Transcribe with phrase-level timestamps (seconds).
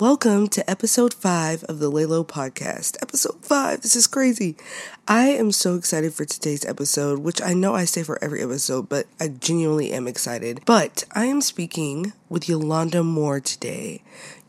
[0.00, 3.00] Welcome to episode five of the Lay Low podcast.
[3.00, 4.56] Episode five, this is crazy.
[5.06, 8.88] I am so excited for today's episode, which I know I say for every episode,
[8.88, 10.62] but I genuinely am excited.
[10.66, 14.02] But I am speaking with Yolanda Moore today.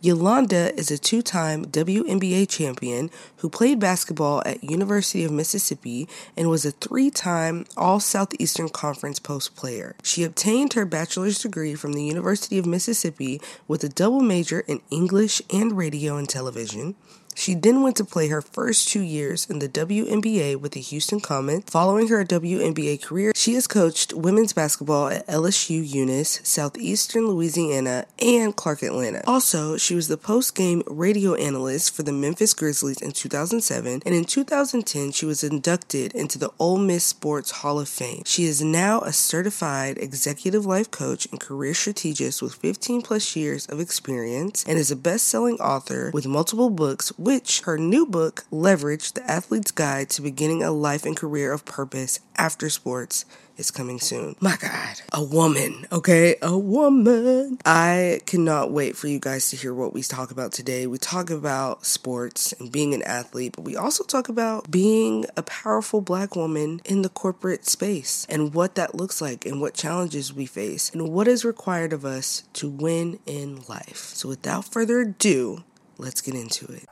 [0.05, 6.07] Yolanda is a two-time WNBA champion who played basketball at University of Mississippi
[6.38, 9.95] and was a three-time All-Southeastern Conference post player.
[10.04, 14.80] She obtained her bachelor's degree from the University of Mississippi with a double major in
[14.91, 16.94] English and radio and television.
[17.38, 21.20] She then went to play her first two years in the WNBA with the Houston
[21.20, 21.70] Comets.
[21.70, 28.55] Following her WNBA career, she has coached women's basketball at LSU Eunice, Southeastern Louisiana, and
[28.55, 29.21] Clark Atlanta.
[29.27, 34.23] Also, she was the post-game radio analyst for the Memphis Grizzlies in 2007, and in
[34.23, 38.23] 2010, she was inducted into the Ole Miss Sports Hall of Fame.
[38.26, 43.65] She is now a certified executive life coach and career strategist with 15 plus years
[43.67, 49.13] of experience and is a best-selling author with multiple books which her new book leveraged
[49.13, 53.26] the athlete's guide to beginning a life and career of purpose after sports
[53.57, 54.35] is coming soon.
[54.40, 56.35] My God, a woman, okay?
[56.43, 57.57] A woman.
[57.65, 60.85] I cannot wait for you guys to hear what we talk about today.
[60.85, 65.41] We talk about sports and being an athlete, but we also talk about being a
[65.41, 70.31] powerful black woman in the corporate space and what that looks like and what challenges
[70.31, 74.12] we face and what is required of us to win in life.
[74.13, 75.63] So without further ado,
[75.97, 76.85] let's get into it.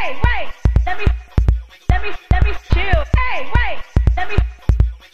[0.00, 0.48] Hey, wait.
[0.86, 1.04] Let me,
[1.90, 3.04] let me, let me chill.
[3.16, 3.78] Hey, wait.
[4.16, 4.36] Let me,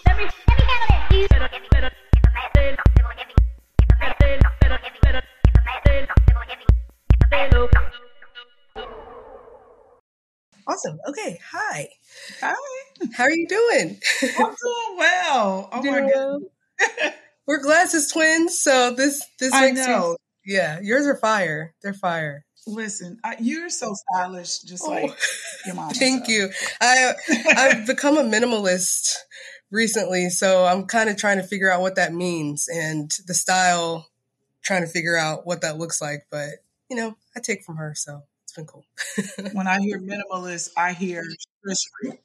[0.06, 1.30] let me, let me handle it.
[1.70, 1.90] Better, better,
[10.66, 10.98] Awesome.
[11.08, 11.38] Okay.
[11.52, 11.88] Hi.
[12.40, 12.54] Hi.
[13.14, 14.00] How are you doing?
[14.22, 15.68] I'm doing well.
[15.72, 16.40] Oh my Doing god.
[17.46, 20.08] We're glasses twins, so this this I makes know.
[20.10, 20.16] sense.
[20.44, 21.74] Yeah, yours are fire.
[21.82, 22.44] They're fire.
[22.66, 24.90] Listen, I, you're so stylish, just Oh.
[24.90, 25.10] like
[25.66, 25.90] your mom.
[25.90, 26.50] Thank you.
[26.80, 27.12] I
[27.56, 29.14] I've become a minimalist
[29.70, 34.06] recently, so I'm kind of trying to figure out what that means and the style,
[34.62, 36.26] trying to figure out what that looks like.
[36.30, 36.50] But
[36.88, 38.84] you know, I take from her, so it's been cool.
[39.54, 41.24] When I hear minimalist, I hear.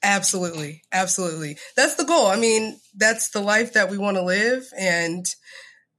[0.02, 0.82] Absolutely.
[0.92, 1.58] Absolutely.
[1.76, 2.26] That's the goal.
[2.26, 4.64] I mean, that's the life that we want to live.
[4.78, 5.26] And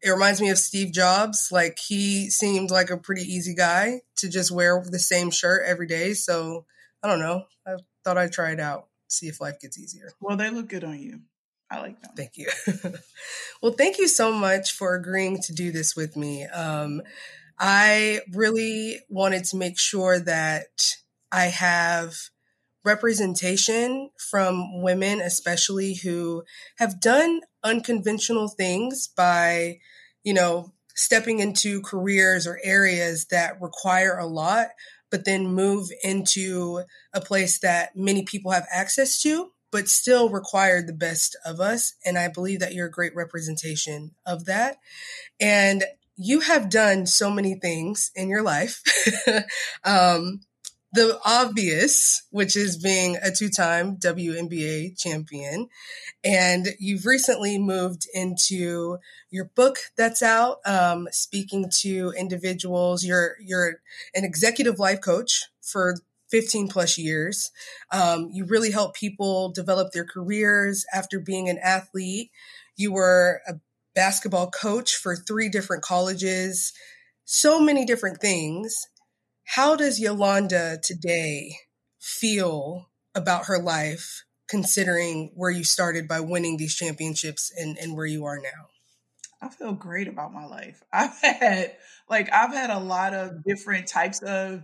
[0.02, 1.50] it reminds me of Steve Jobs.
[1.52, 5.88] Like, he seemed like a pretty easy guy to just wear the same shirt every
[5.88, 6.14] day.
[6.14, 6.66] So,
[7.04, 7.46] I don't know.
[7.68, 10.12] I thought I'd try it out, see if life gets easier.
[10.20, 11.22] Well, they look good on you.
[11.72, 12.12] I like them.
[12.16, 12.50] Thank you.
[13.62, 16.46] well, thank you so much for agreeing to do this with me.
[16.46, 17.02] Um,
[17.60, 20.96] I really wanted to make sure that
[21.32, 22.16] I have
[22.84, 26.44] representation from women, especially who
[26.78, 29.80] have done unconventional things by,
[30.24, 34.68] you know, stepping into careers or areas that require a lot,
[35.12, 40.82] but then move into a place that many people have access to, but still require
[40.82, 41.94] the best of us.
[42.06, 44.78] And I believe that you're a great representation of that.
[45.40, 45.84] And
[46.18, 48.84] you have done so many things in your life.
[49.86, 50.42] um,
[50.92, 55.70] the obvious, which is being a two time WNBA champion.
[56.24, 58.98] And you've recently moved into
[59.30, 63.04] your book that's out, um, speaking to individuals.
[63.04, 63.82] You're, you're
[64.16, 65.96] an executive life coach for
[66.32, 67.52] 15 plus years.
[67.92, 72.32] Um, you really help people develop their careers after being an athlete.
[72.76, 73.56] You were a
[73.96, 76.74] basketball coach for three different colleges,
[77.26, 78.88] so many different things.
[79.56, 81.58] How does Yolanda today
[82.00, 88.06] feel about her life, considering where you started by winning these championships and, and where
[88.06, 88.68] you are now?
[89.42, 90.84] I feel great about my life.
[90.94, 91.76] I've had
[92.08, 94.62] like I've had a lot of different types of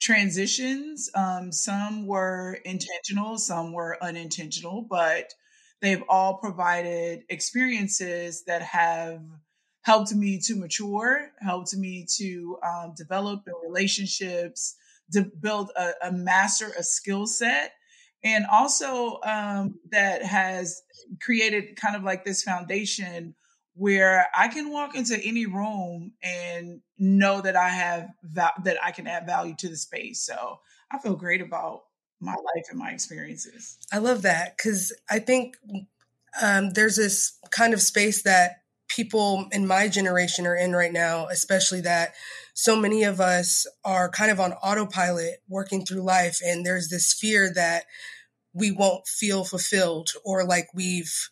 [0.00, 1.10] transitions.
[1.14, 5.34] Um, some were intentional, some were unintentional, but
[5.82, 9.20] they've all provided experiences that have
[9.82, 14.76] helped me to mature, helped me to um, develop relationships,
[15.12, 17.72] to build a, a master a skill set,
[18.24, 20.82] and also um, that has
[21.20, 23.34] created kind of like this foundation
[23.74, 29.06] where I can walk into any room and know that I have that I can
[29.06, 30.20] add value to the space.
[30.20, 31.82] So I feel great about
[32.20, 33.78] my life and my experiences.
[33.92, 35.56] I love that because I think
[36.40, 38.61] um, there's this kind of space that
[38.94, 42.14] people in my generation are in right now, especially that
[42.54, 46.40] so many of us are kind of on autopilot working through life.
[46.44, 47.84] And there's this fear that
[48.52, 51.30] we won't feel fulfilled or like we've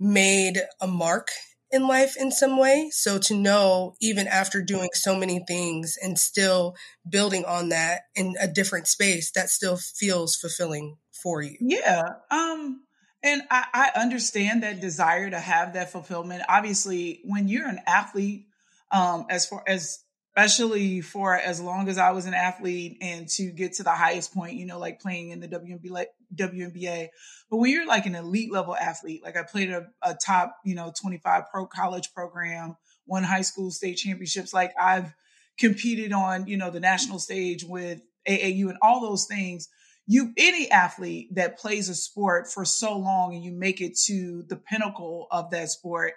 [0.00, 1.28] made a mark
[1.70, 2.88] in life in some way.
[2.90, 6.74] So to know, even after doing so many things and still
[7.08, 11.56] building on that in a different space, that still feels fulfilling for you.
[11.60, 12.02] Yeah.
[12.30, 12.84] Um,
[13.22, 16.42] and I, I understand that desire to have that fulfillment.
[16.48, 18.46] Obviously, when you're an athlete,
[18.90, 20.00] um, as far as
[20.38, 24.32] especially for as long as I was an athlete and to get to the highest
[24.32, 27.08] point, you know, like playing in the WNBA, WNBA.
[27.50, 30.76] But when you're like an elite level athlete, like I played a, a top, you
[30.76, 35.12] know, 25 pro college program, won high school state championships, like I've
[35.58, 39.68] competed on, you know, the national stage with AAU and all those things.
[40.10, 44.42] You, any athlete that plays a sport for so long and you make it to
[44.48, 46.14] the pinnacle of that sport,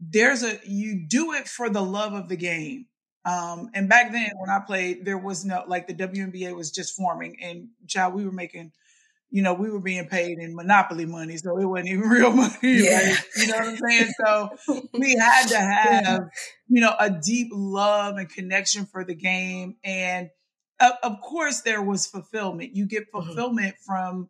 [0.00, 2.86] there's a, you do it for the love of the game
[3.26, 6.94] um, and back then when I played, there was no like the WNBA was just
[6.94, 8.70] forming, and child, we were making,
[9.30, 12.54] you know, we were being paid in monopoly money, so it wasn't even real money.
[12.62, 13.00] Yeah.
[13.02, 14.12] Like, you know what I'm saying?
[14.24, 14.50] So
[14.92, 16.20] we had to have,
[16.68, 20.30] you know, a deep love and connection for the game, and
[20.80, 22.74] of, of course there was fulfillment.
[22.74, 23.26] You get mm-hmm.
[23.26, 23.92] fulfillment mm-hmm.
[23.92, 24.28] from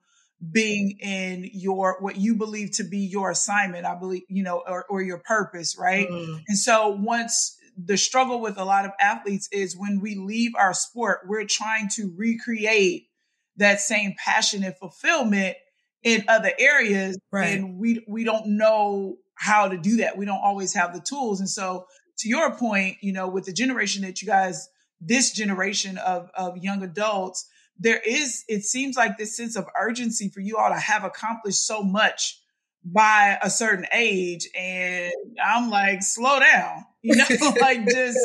[0.53, 4.85] being in your what you believe to be your assignment i believe you know or,
[4.91, 6.43] or your purpose right mm.
[6.47, 10.73] and so once the struggle with a lot of athletes is when we leave our
[10.73, 13.09] sport, we're trying to recreate
[13.57, 15.57] that same passion and fulfillment
[16.03, 17.19] in other areas.
[17.31, 17.59] Right.
[17.59, 20.17] And we we don't know how to do that.
[20.17, 21.41] We don't always have the tools.
[21.41, 21.87] And so
[22.19, 24.69] to your point, you know, with the generation that you guys,
[25.01, 27.49] this generation of, of young adults,
[27.79, 31.67] there is, it seems like this sense of urgency for you all to have accomplished
[31.67, 32.41] so much
[32.85, 34.49] by a certain age.
[34.57, 35.13] And
[35.45, 37.25] I'm like, slow down, you know,
[37.61, 38.19] like just,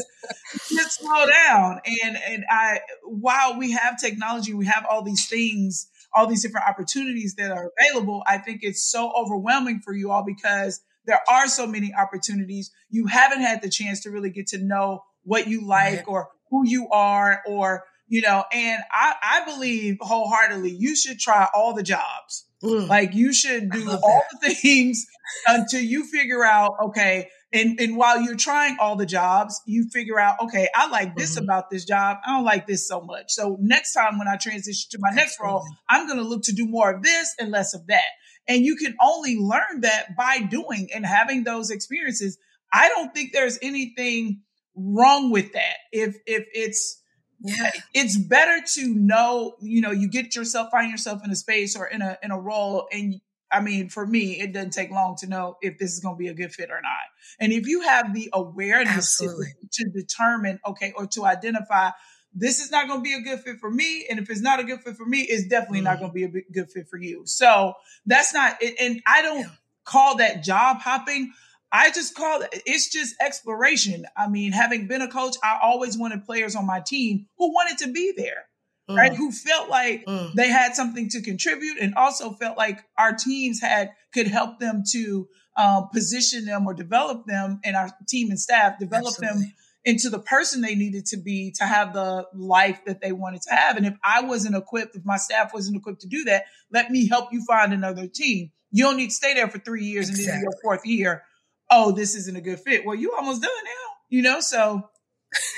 [0.70, 1.82] just slow down.
[2.04, 6.68] And, and I, while we have technology, we have all these things, all these different
[6.68, 8.24] opportunities that are available.
[8.28, 12.72] I think it's so overwhelming for you all because there are so many opportunities.
[12.90, 16.08] You haven't had the chance to really get to know what you like right.
[16.08, 21.48] or who you are or, you know, and I, I believe wholeheartedly you should try
[21.56, 22.88] all the jobs Mm.
[22.88, 24.42] Like you should do all that.
[24.42, 25.06] the things
[25.48, 30.20] until you figure out, okay, and, and while you're trying all the jobs, you figure
[30.20, 31.44] out, okay, I like this mm-hmm.
[31.44, 32.18] about this job.
[32.26, 33.26] I don't like this so much.
[33.30, 36.54] So next time when I transition to my next role, I'm going to look to
[36.54, 38.06] do more of this and less of that.
[38.48, 42.38] And you can only learn that by doing and having those experiences.
[42.72, 44.42] I don't think there's anything
[44.76, 45.78] wrong with that.
[45.92, 47.02] If, if it's,
[47.44, 51.76] yeah it's better to know you know you get yourself find yourself in a space
[51.76, 53.20] or in a in a role and
[53.52, 56.20] i mean for me it doesn't take long to know if this is going to
[56.20, 56.92] be a good fit or not
[57.40, 59.28] and if you have the awareness to,
[59.72, 61.90] to, determine okay or to identify
[62.34, 64.60] this is not going to be a good fit for me and if it's not
[64.60, 65.86] a good fit for me it's definitely mm.
[65.86, 67.74] not going to be a good fit for you so
[68.06, 69.50] that's not and i don't yeah.
[69.84, 71.34] call that job hopping
[71.72, 74.06] I just call it, it's just exploration.
[74.18, 77.78] I mean, having been a coach, I always wanted players on my team who wanted
[77.80, 78.46] to be there,
[78.90, 78.98] mm.
[78.98, 79.14] right?
[79.14, 80.34] Who felt like mm.
[80.34, 84.84] they had something to contribute and also felt like our teams had, could help them
[84.92, 85.28] to
[85.58, 89.42] um, position them or develop them and our team and staff develop Absolutely.
[89.44, 89.54] them
[89.84, 93.54] into the person they needed to be to have the life that they wanted to
[93.54, 93.78] have.
[93.78, 97.08] And if I wasn't equipped, if my staff wasn't equipped to do that, let me
[97.08, 98.52] help you find another team.
[98.72, 100.26] You don't need to stay there for three years exactly.
[100.26, 101.24] and then your fourth year
[101.72, 102.86] oh, this isn't a good fit.
[102.86, 104.90] Well, you almost done now, you know, so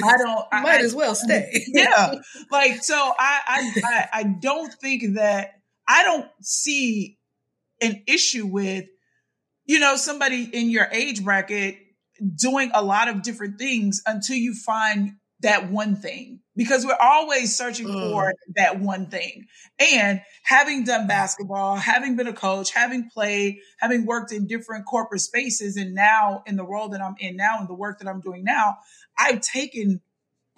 [0.03, 1.51] I don't I, might as well stay.
[1.67, 2.15] yeah.
[2.51, 5.55] Like, so I, I, I, I don't think that
[5.87, 7.17] I don't see
[7.81, 8.85] an issue with,
[9.65, 11.77] you know, somebody in your age bracket
[12.35, 17.55] doing a lot of different things until you find that one thing because we're always
[17.55, 18.11] searching mm.
[18.11, 19.47] for that one thing.
[19.79, 25.21] And having done basketball, having been a coach, having played, having worked in different corporate
[25.21, 28.21] spaces, and now in the role that I'm in now and the work that I'm
[28.21, 28.77] doing now,
[29.17, 30.01] I've taken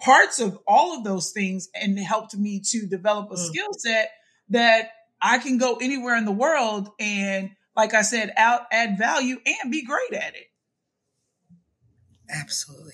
[0.00, 3.38] parts of all of those things and helped me to develop a mm.
[3.38, 4.10] skill set
[4.50, 9.38] that I can go anywhere in the world and, like I said, out, add value
[9.46, 10.46] and be great at it.
[12.28, 12.92] Absolutely.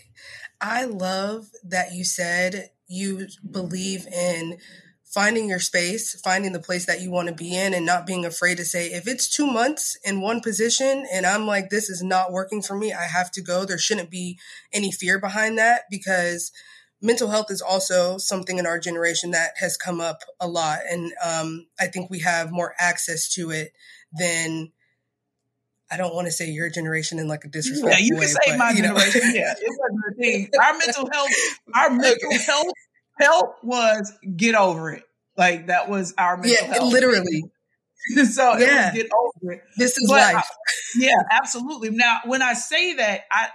[0.60, 4.58] I love that you said you believe in
[5.04, 8.24] finding your space, finding the place that you want to be in, and not being
[8.24, 12.02] afraid to say, if it's two months in one position and I'm like, this is
[12.02, 13.64] not working for me, I have to go.
[13.64, 14.38] There shouldn't be
[14.72, 16.50] any fear behind that because
[17.02, 20.78] mental health is also something in our generation that has come up a lot.
[20.88, 23.72] And um, I think we have more access to it
[24.18, 24.72] than
[25.92, 27.96] I don't want to say your generation in like a disrespectful way.
[27.98, 29.20] Yeah, you can say my generation.
[29.20, 29.34] Know.
[29.34, 29.54] yeah,
[30.60, 31.30] Our mental health,
[31.74, 32.72] our mental health,
[33.20, 35.02] help was get over it.
[35.36, 36.92] Like that was our mental yeah, health.
[36.92, 37.44] literally.
[38.30, 38.88] so Yeah.
[38.88, 39.62] it was get over it.
[39.76, 40.48] This is But I- life.
[40.96, 41.90] yeah, absolutely.
[41.90, 43.48] Now, when I say that, I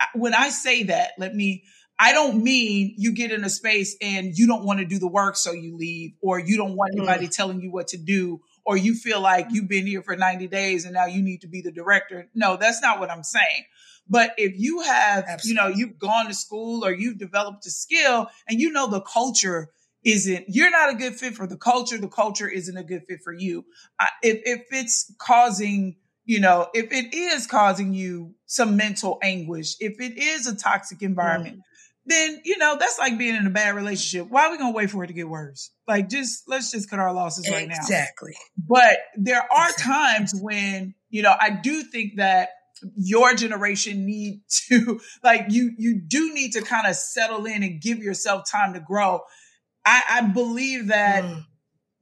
[0.00, 1.64] I- when I say that, let me.
[1.98, 5.08] I don't mean you get in a space and you don't want to do the
[5.08, 6.98] work, so you leave, or you don't want Mm.
[6.98, 10.46] anybody telling you what to do, or you feel like you've been here for 90
[10.48, 12.28] days and now you need to be the director.
[12.34, 13.64] No, that's not what I'm saying.
[14.08, 18.28] But if you have, you know, you've gone to school or you've developed a skill
[18.48, 19.70] and you know the culture
[20.04, 23.20] isn't, you're not a good fit for the culture, the culture isn't a good fit
[23.24, 23.64] for you.
[23.98, 29.74] I, if, if it's causing, you know, if it is causing you some mental anguish,
[29.80, 31.62] if it is a toxic environment, mm.
[32.06, 34.30] then you know that's like being in a bad relationship.
[34.30, 35.70] Why are we gonna wait for it to get worse?
[35.88, 37.74] Like, just let's just cut our losses right now.
[37.74, 38.34] Exactly.
[38.56, 39.84] But there are Exactly.
[39.84, 42.50] times when, you know, I do think that
[42.96, 47.80] your generation need to like you you do need to kind of settle in and
[47.80, 49.20] give yourself time to grow.
[49.84, 51.44] I, I believe that Mm.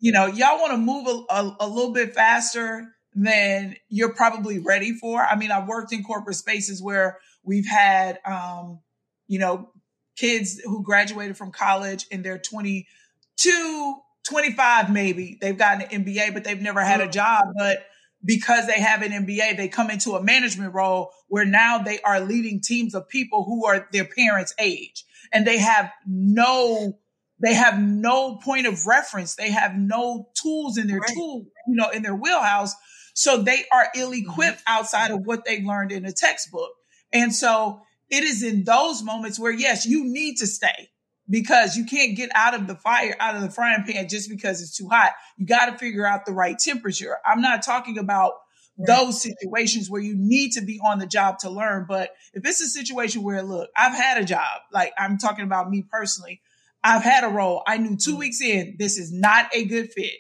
[0.00, 4.58] you know y'all want to move a, a, a little bit faster than you're probably
[4.58, 5.22] ready for.
[5.22, 8.80] I mean, I've worked in corporate spaces where we've had um,
[9.28, 9.70] you know,
[10.16, 13.94] kids who graduated from college and they're 22,
[14.28, 15.38] 25 maybe.
[15.40, 17.48] They've gotten an MBA, but they've never had a job.
[17.56, 17.78] But
[18.24, 22.20] because they have an MBA, they come into a management role where now they are
[22.20, 25.04] leading teams of people who are their parents' age.
[25.32, 26.98] And they have no
[27.40, 29.34] they have no point of reference.
[29.34, 31.12] They have no tools in their Right.
[31.12, 32.74] tool, you know, in their wheelhouse.
[33.12, 34.78] So they are ill equipped mm-hmm.
[34.78, 36.70] outside of what they learned in a textbook.
[37.12, 40.90] And so it is in those moments where, yes, you need to stay
[41.28, 44.60] because you can't get out of the fire, out of the frying pan just because
[44.60, 45.12] it's too hot.
[45.36, 47.16] You got to figure out the right temperature.
[47.24, 48.34] I'm not talking about
[48.76, 51.86] those situations where you need to be on the job to learn.
[51.88, 55.70] But if it's a situation where, look, I've had a job, like I'm talking about
[55.70, 56.40] me personally,
[56.82, 57.62] I've had a role.
[57.66, 60.14] I knew two weeks in, this is not a good fit.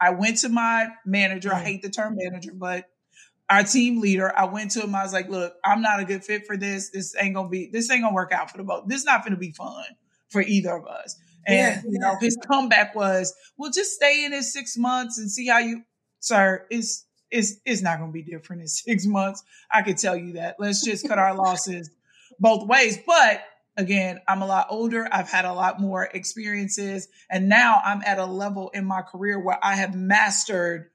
[0.00, 1.52] I went to my manager.
[1.52, 1.64] I Mm.
[1.64, 2.86] hate the term manager, but
[3.50, 4.94] our team leader, I went to him.
[4.94, 6.90] I was like, look, I'm not a good fit for this.
[6.90, 8.88] This ain't gonna be, this ain't gonna work out for the both.
[8.88, 9.84] This is not gonna be fun
[10.30, 11.16] for either of us.
[11.46, 15.30] And Yeah, you know, his comeback was, well, just stay in it six months and
[15.30, 15.82] see how you
[16.20, 19.42] sir, it's it's it's not gonna be different in six months.
[19.72, 20.56] I can tell you that.
[20.58, 21.90] Let's just cut our losses
[22.38, 22.98] both ways.
[23.06, 23.42] But
[23.76, 25.08] again, I'm a lot older.
[25.10, 27.08] I've had a lot more experiences.
[27.30, 30.90] And now I'm at a level in my career where I have mastered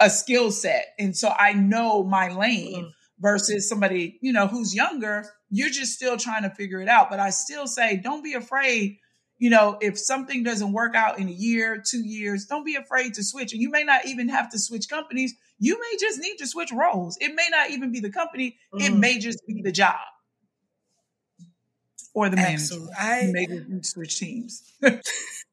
[0.00, 0.94] a skill set.
[0.98, 2.90] And so I know my lane mm-hmm.
[3.20, 5.30] versus somebody, you know, who's younger.
[5.50, 7.10] You're just still trying to figure it out.
[7.10, 8.98] But I still say, don't be afraid.
[9.38, 13.14] You know, if something doesn't work out in a year, two years, don't be afraid
[13.14, 13.52] to switch.
[13.52, 15.34] And you may not even have to switch companies.
[15.58, 17.18] You may just need to switch roles.
[17.20, 18.56] It may not even be the company.
[18.72, 18.98] It Mhm.
[18.98, 20.00] may just be the job
[22.14, 22.76] or the manager.
[22.98, 24.62] I You may just switch teams.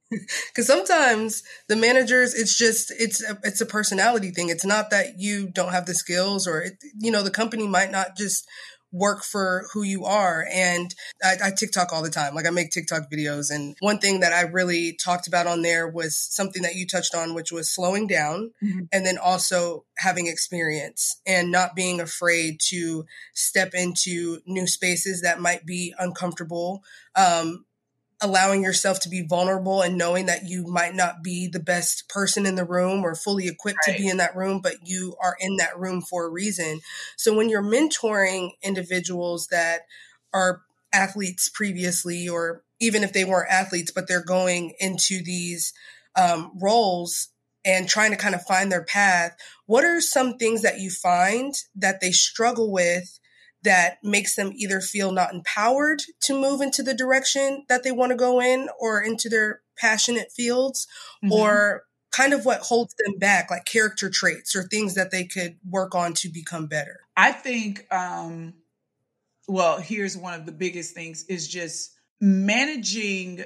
[0.10, 5.20] because sometimes the managers it's just it's a, it's a personality thing it's not that
[5.20, 8.48] you don't have the skills or it, you know the company might not just
[8.94, 10.46] work for who you are.
[10.54, 12.36] And I, I tiktok all the time.
[12.36, 13.50] Like i make tiktok videos.
[13.54, 17.16] And one thing that i really talked about on there was something that you touched
[17.16, 18.88] on which was slowing down Mhm.
[18.94, 25.40] and then also having experience and not being afraid to step into new spaces that
[25.42, 26.84] might be uncomfortable.
[27.16, 27.66] Um,
[28.24, 32.46] allowing yourself to be vulnerable and knowing that you might not be the best person
[32.46, 33.98] in the room or fully equipped Right.
[33.98, 36.80] to be in that room, but you are in that room for a reason.
[37.18, 39.82] So when you're mentoring individuals that
[40.34, 40.62] are
[40.94, 45.74] athletes previously, or even if they weren't athletes, but they're going into these
[46.16, 47.30] um, roles
[47.66, 51.54] and trying to kind of find their path, what are some things that you find
[51.76, 53.20] that they struggle with
[53.64, 58.12] that makes them either feel not empowered to move into the direction that they want
[58.12, 60.88] to go in or into their passionate fields
[61.24, 61.32] Mhm.
[61.32, 65.58] or kind of what holds them back like character traits or things that they could
[65.68, 68.54] work on to become better I think, um,
[69.48, 71.92] well, here's one of the biggest things is just
[72.22, 73.44] managing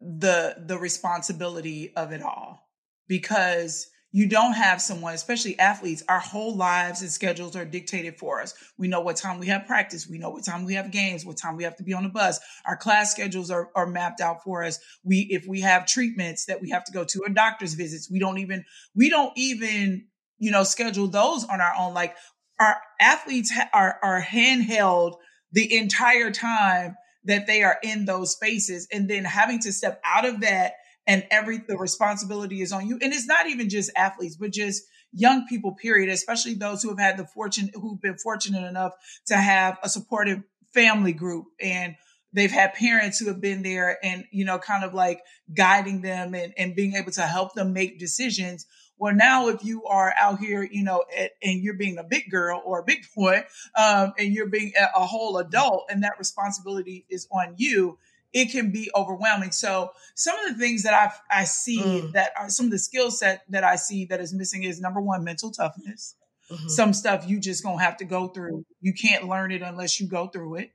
[0.00, 2.68] the the responsibility of it all
[3.08, 8.40] because you don't have someone especially athletes our whole lives and schedules are dictated for
[8.40, 8.54] us.
[8.78, 10.08] We know what time we have practice.
[10.08, 12.08] We know what time we have games what time we have to be on the
[12.08, 12.40] bus.
[12.66, 14.78] Our class schedules are, are mapped out for us.
[15.04, 18.18] We if we have treatments that we have to go to or doctor's visits we
[18.18, 20.06] don't even we don't even
[20.38, 21.94] you know schedule those on our own.
[21.94, 22.16] Like
[22.58, 25.16] our athletes ha- are are handheld
[25.52, 26.96] the entire time
[27.26, 28.88] that they are in those spaces.
[28.92, 30.74] And then having to step out of that
[31.06, 32.98] and every the responsibility is on you.
[33.00, 34.82] And it's not even just athletes but just
[35.12, 38.92] young people period especially those who have had the fortune who've been fortunate enough
[39.26, 40.42] to have a supportive
[40.74, 41.46] family group.
[41.60, 41.96] And
[42.32, 45.20] they've had parents who have been there and you know kind of like
[45.54, 48.66] guiding them and, and being able to help them make decisions.
[48.98, 52.30] Well, now if you are out here, you know, at, and you're being a big
[52.30, 53.44] girl or a big boy,
[53.78, 57.98] um, and you're being a, a whole adult, and that responsibility is on you,
[58.36, 59.50] it can be overwhelming.
[59.50, 62.12] So some of the things that I I see Mm.
[62.12, 65.00] that are some of the skill set that I see that is missing is number
[65.00, 66.14] one, mental toughness.
[66.50, 66.70] Mhm.
[66.70, 68.64] Some stuff you just gonna have to go through.
[68.82, 70.70] You can't learn it unless you go through it.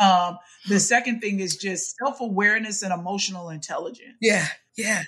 [0.00, 4.16] Um, the second thing is just self awareness and emotional intelligence.
[4.20, 4.46] Yeah,
[4.76, 5.04] yeah.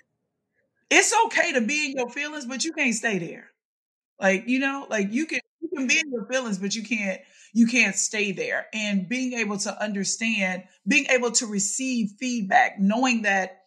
[0.91, 3.51] It's okay to be in your feelings, but you can't stay there.
[4.21, 5.41] Like you know, like you can
[5.79, 7.21] can be in your feelings, but you can't
[7.55, 8.67] you can't stay there.
[8.73, 13.63] And being able to understand, being able to receive feedback, knowing that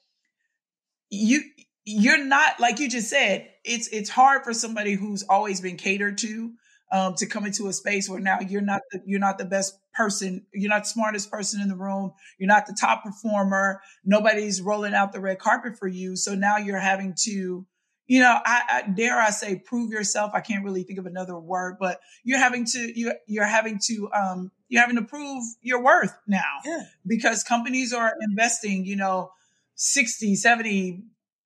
[1.09, 1.41] you
[1.83, 6.17] you're not like you just said it's it's hard for somebody who's always been catered
[6.19, 6.53] to
[6.91, 9.77] um, to come into a space where now you're not the, you're not the best
[9.93, 14.61] person you're not the smartest person in the room you're not the top performer nobody's
[14.61, 17.65] rolling out the red carpet for you so now you're having to
[18.07, 21.37] you know I, I dare i say prove yourself i can't really think of another
[21.37, 25.83] word but you're having to you you're having to um you're having to prove your
[25.83, 26.83] worth now Yeah.
[27.05, 29.31] because companies are investing you know
[29.75, 31.03] 60 70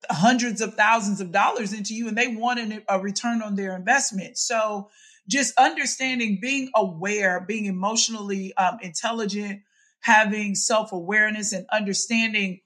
[0.10, 3.76] hundreds of thousands of dollars into you and they want an, a return on their
[3.76, 4.90] investment so
[5.28, 9.62] just understanding being aware being emotionally um, intelligent
[10.02, 12.60] having self-awareness and understanding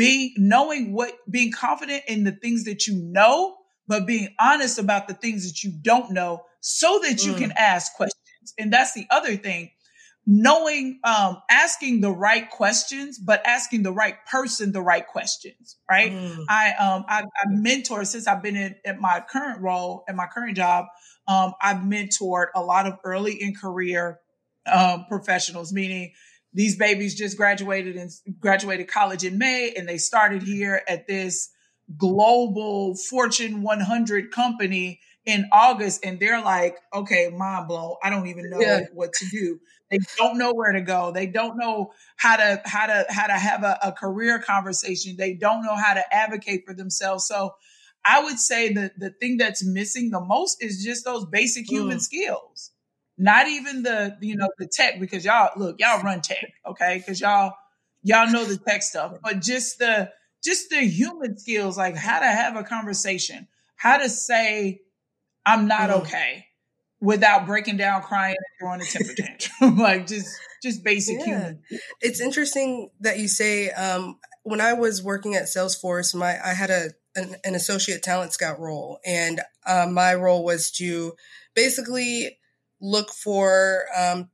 [0.00, 5.08] being knowing what being confident in the things that you know but being honest about
[5.08, 7.38] the things that you don't know so that you Mm.
[7.38, 9.70] can ask questions and that's the other thing
[10.26, 16.12] knowing um asking the right questions but asking the right person the right questions right
[16.12, 16.44] Mm.
[16.48, 20.26] I um I, I mentor since I've been in at my current role at my
[20.26, 20.86] current job.
[21.26, 24.18] Um, I've mentored a lot of early in career
[24.66, 26.12] um, professionals, meaning
[26.52, 31.50] these babies just graduated and graduated college in May, and they started here at this
[31.96, 37.96] global Fortune 100 company in August, and they're like, "Okay, mind blown.
[38.02, 38.80] I don't even know Yeah.
[38.92, 39.60] what to do.
[39.90, 41.12] They don't know where to go.
[41.12, 45.16] They don't know how to how to how to have a, a career conversation.
[45.16, 47.26] They don't know how to advocate for themselves.
[47.26, 47.52] So
[48.04, 51.98] I would say that the thing that's missing the most is just those basic human
[51.98, 52.00] Mm.
[52.00, 52.69] skills.
[53.22, 57.20] Not even the you know the tech because y'all look y'all run tech okay because
[57.20, 57.52] y'all
[58.02, 60.10] y'all know the tech stuff but just the
[60.42, 64.80] just the human skills like how to have a conversation how to say
[65.44, 66.00] I'm not Mhm.
[66.02, 66.46] okay
[67.00, 70.28] without breaking down crying and throwing a temper tantrum like just
[70.62, 71.24] just basic Yeah.
[71.26, 71.62] human
[72.00, 76.70] It's interesting that you say um, when I was working at Salesforce, my I had
[76.70, 81.14] a an, an associate talent scout role, and um, my role was to
[81.54, 82.38] basically
[82.80, 84.30] look for um,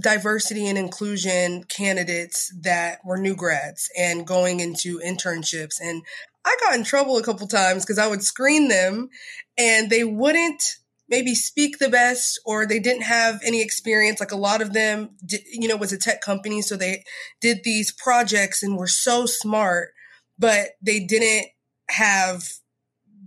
[0.00, 5.80] diversity and inclusion candidates that were new grads and going into internships.
[5.80, 6.02] And
[6.44, 9.10] I got in trouble a couple times because I would screen them,
[9.58, 10.76] and they wouldn't
[11.10, 15.10] maybe speak the best or they didn't have any experience like a lot of them
[15.26, 17.02] di- you know was a tech company so they
[17.40, 19.88] did these projects and were so smart
[20.38, 21.48] but they didn't
[21.90, 22.48] have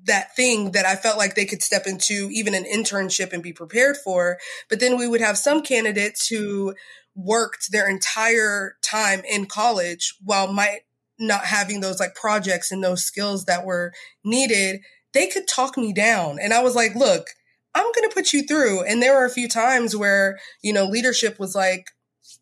[0.05, 3.53] that thing that I felt like they could step into even an internship and be
[3.53, 4.37] prepared for
[4.69, 6.75] but then we would have some candidates who
[7.15, 10.81] worked their entire time in college while might
[11.19, 14.81] not having those like projects and those skills that were needed
[15.13, 17.27] they could talk me down and I was like look
[17.75, 18.83] I'm going to put you through.
[18.83, 21.87] And there were a few times where, you know, leadership was like,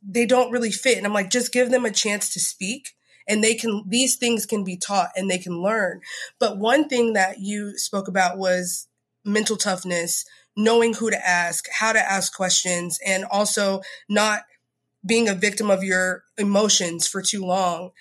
[0.06, 0.98] they don't really fit.
[0.98, 2.90] And I'm like, just give them a chance to speak
[3.32, 6.02] and they can, these things can be taught and they can learn.
[6.38, 8.88] But one thing that you spoke about was
[9.24, 10.26] mental toughness,
[10.58, 14.42] knowing who to ask, how to ask questions, and also not
[15.06, 17.92] being a victim of your emotions for too long.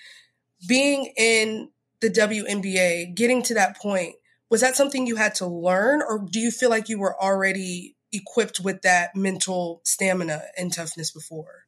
[0.67, 1.69] Being in
[2.01, 4.15] the WNBA, getting to that point,
[4.49, 7.95] was that something you had to learn or do you feel like you were already
[8.11, 11.61] equipped with that mental stamina and toughness before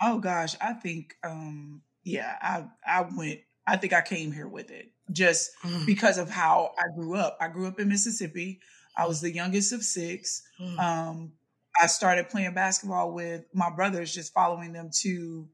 [0.00, 4.70] Oh gosh, I think um yeah, I I went I think I came here with
[4.70, 5.50] it just
[5.86, 7.36] because of how I grew up.
[7.40, 8.60] I grew up in Mississippi.
[8.96, 10.42] I was the youngest of 6.
[10.60, 10.78] Mm.
[10.78, 11.32] Um
[11.80, 15.48] I started playing basketball with my brothers just following them to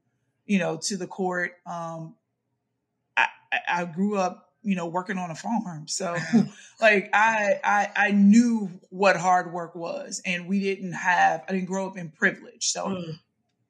[0.45, 1.51] you know to the court.
[1.65, 2.15] Um
[3.15, 5.87] I I- I grew up you know working on a farm.
[5.87, 6.15] So
[6.81, 11.67] like I I I knew what hard work was and we didn't have I didn't
[11.67, 12.67] grow up in privilege.
[12.67, 13.19] So Mm.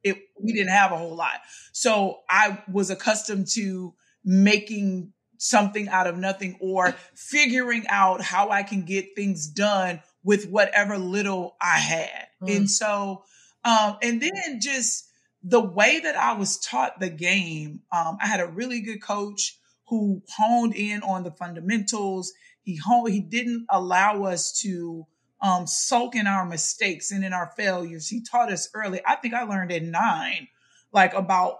[0.09, 1.39] It we didn't have a whole lot.
[1.71, 3.93] So I was accustomed to
[4.23, 10.49] making something out of nothing or figuring out how I can get things done with
[10.49, 12.27] whatever little I had.
[12.41, 12.55] Mm.
[12.57, 13.23] And so
[13.63, 15.07] um and then just
[15.43, 19.57] the way that I was taught the game, um, I had a really good coach
[19.87, 22.33] who honed in on the fundamentals.
[22.63, 25.05] He honed, he didn't allow us to
[25.41, 28.07] um, sulk in our mistakes and in our failures.
[28.07, 29.01] He taught us early.
[29.05, 30.47] I think I learned at nine,
[30.91, 31.57] like about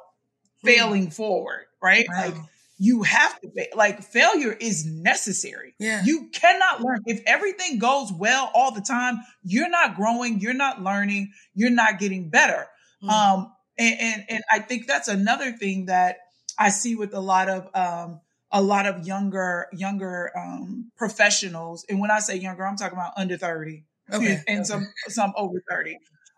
[0.64, 2.06] failing forward, right?
[2.10, 2.26] Wow.
[2.26, 2.36] Like
[2.80, 5.74] you have to like failure is necessary.
[5.80, 6.04] Yeah.
[6.06, 10.82] You cannot learn if everything goes well all the time, you're not growing, you're not
[10.82, 12.68] learning, you're not getting better.
[13.04, 13.10] Mm.
[13.10, 16.18] Um and, and and I think that's another thing that
[16.58, 22.00] I see with a lot of um a lot of younger younger um professionals and
[22.00, 23.84] when I say younger I'm talking about under 30
[24.14, 24.42] Okay.
[24.48, 24.64] and okay.
[24.64, 25.98] some some over 30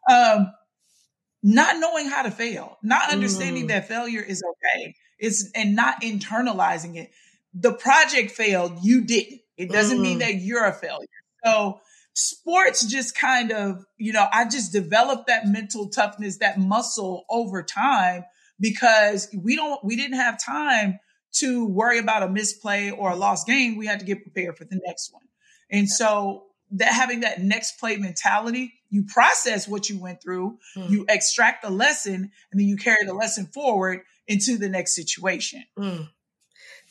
[0.10, 0.52] um
[1.42, 3.70] not knowing how to fail not understanding Mm.
[3.70, 7.12] that failure is okay it's and not internalizing it
[7.54, 10.22] the project failed you didn't it doesn't mean Mm.
[10.22, 11.08] that you're a failure
[11.46, 11.80] so
[12.14, 17.64] sports just kind of you know i just developed that mental toughness that muscle over
[17.64, 18.26] time
[18.60, 21.00] because we don't we didn't have time
[21.32, 24.66] to worry about a misplay or a lost game we had to get prepared for
[24.66, 25.24] the next one
[25.72, 30.90] and so that having that next play mentality you process what you went through Mm.
[30.90, 32.16] you extract the lesson
[32.52, 36.10] and then you carry the lesson forward into the next situation Mm.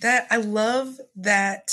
[0.00, 1.72] That I love that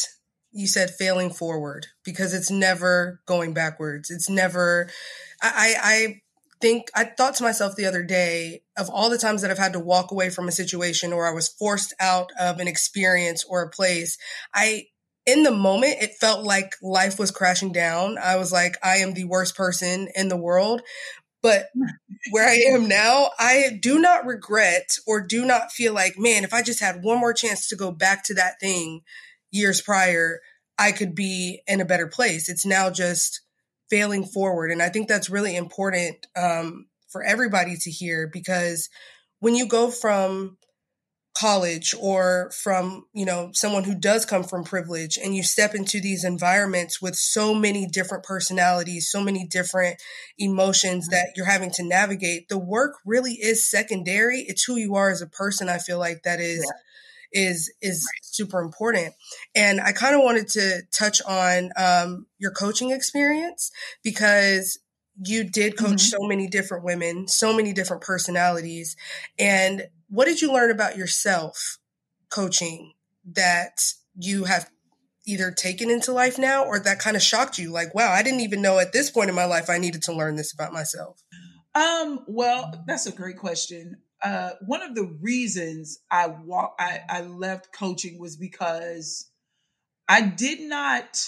[0.51, 4.10] you said failing forward because it's never going backwards.
[4.10, 4.89] It's never.
[5.43, 6.21] I, I I
[6.62, 9.73] think I thought to myself the other day of all the times that I've had
[9.73, 13.61] to walk away from a situation or I was forced out of an experience or
[13.61, 14.17] a place.
[14.53, 14.88] I
[15.25, 18.17] in the moment it felt like life was crashing down.
[18.17, 20.81] I was like, I am the worst person in the world.
[21.41, 21.67] But
[22.31, 26.53] where I am now, I do not regret or do not feel like, man, if
[26.53, 29.01] I just had one more chance to go back to that thing
[29.51, 30.41] years prior,
[30.77, 32.49] I could be in a better place.
[32.49, 33.41] It's now just
[33.89, 34.71] failing forward.
[34.71, 38.89] And I think that's really important um, for everybody to hear because
[39.39, 40.58] when you go from
[41.34, 46.01] college or from you know someone who does come from privilege and you step into
[46.01, 49.95] these environments with so many different personalities so many different
[50.38, 54.41] emotions that you're having to navigate the work really is secondary.
[54.41, 56.69] It's who you are as a person i feel like that is
[57.32, 59.13] is is super important.
[59.56, 63.71] And i kind of wanted to touch on um, your coaching experience
[64.04, 64.80] because
[65.23, 66.10] you did coach Mhm.
[66.10, 68.95] so many different women so many different personalities
[69.39, 71.78] and what did you learn about yourself
[72.30, 72.93] coaching
[73.25, 74.69] that you have
[75.25, 78.41] either taken into life now or that kind of shocked you like wow i didn't
[78.41, 81.23] even know at this point in my life i needed to learn this about myself
[81.73, 83.97] Um, well, that's a great question.
[84.23, 89.30] Uh, one of the reasons I walk, I, I left coaching was because
[90.08, 91.28] I did not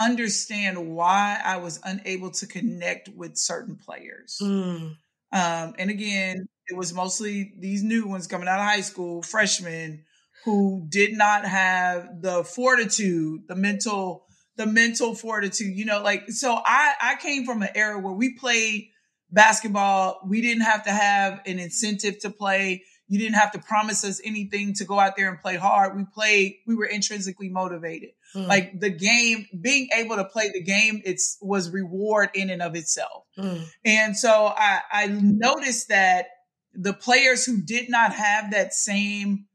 [0.00, 4.38] understand why I was unable to connect with certain players.
[4.42, 4.96] Mm,
[5.32, 10.04] Um, and again, it was mostly these new ones coming out of high school, freshmen,
[10.44, 15.76] who did not have the fortitude, the mental, the mental fortitude.
[15.76, 16.60] You know, like so.
[16.64, 18.88] I I came from an era where we played
[19.30, 20.20] basketball.
[20.26, 22.84] We didn't have to have an incentive to play.
[23.08, 25.96] You didn't have to promise us anything to go out there and play hard.
[25.96, 26.56] We played.
[26.66, 28.10] We were intrinsically motivated.
[28.34, 32.62] Mm, Like the game, being able to play the game, it's was reward in and
[32.62, 33.24] of itself.
[33.38, 36.26] mm, And so I, I noticed that
[36.74, 39.46] the players who did not have that same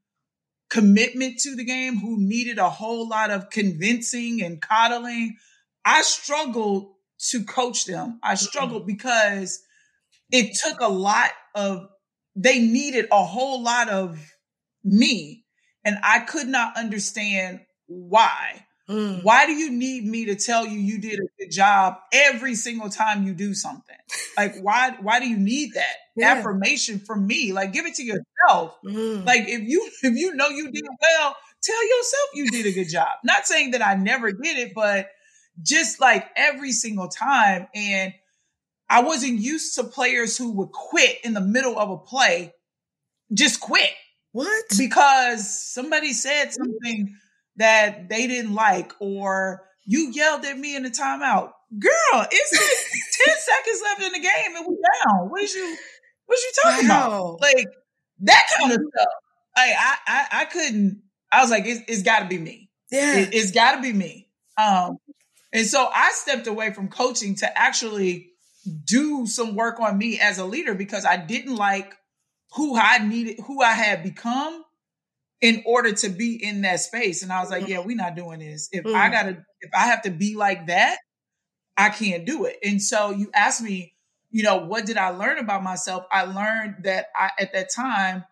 [0.70, 5.38] commitment to the game, who needed a whole lot of convincing and coddling,
[5.84, 6.94] I struggled
[7.30, 8.20] to coach them.
[8.24, 9.62] I struggled because
[10.32, 11.88] it took a lot of,
[12.36, 14.18] they needed a whole lot of
[14.84, 15.46] me.
[15.84, 18.66] And I could not understand why.
[18.90, 19.24] mm.
[19.24, 22.90] Why do you need me to tell you you did a good job every single
[22.90, 23.96] time you do something?
[24.38, 26.34] Like why why do you need that Yeah.
[26.34, 27.52] affirmation from me?
[27.54, 28.78] Like give it to yourself.
[28.86, 32.72] Mm, Like if you if you know you did well, tell yourself you did a
[32.72, 33.10] good job.
[33.24, 35.10] Not saying that I never did it, but
[35.62, 38.14] just like every single time and
[38.90, 42.54] I wasn't used to players who would quit in the middle of a play.
[43.34, 43.90] Just quit
[44.34, 47.16] what because somebody said something
[47.62, 51.52] that they didn't like or you yelled at me in the timeout.
[51.80, 55.30] Girl, it's like 10 seconds left in the game and we're down.
[55.30, 55.78] What is you
[56.26, 57.42] what are you talking about?
[57.42, 57.68] Like
[58.22, 59.08] that kind of stuff.
[59.56, 62.70] Like I I, I couldn't I was like, it's, it's gotta be me.
[62.92, 64.28] yeah It, it's gotta be me.
[64.58, 64.98] Um
[65.54, 68.32] and so I stepped away from coaching to actually
[68.86, 71.94] do some work on me as a leader because I didn't like
[72.56, 74.64] who I needed, who I had become
[75.42, 77.24] in order to be in that space.
[77.24, 78.70] And I was like, yeah, we're not doing this.
[78.72, 79.12] If I Mm.
[79.12, 81.00] gotta, if I have to be like that,
[81.78, 82.58] I can't do it.
[82.64, 83.94] And so you asked me,
[84.30, 86.06] you know, what did I learn about myself?
[86.12, 88.24] I learned that I, at that time,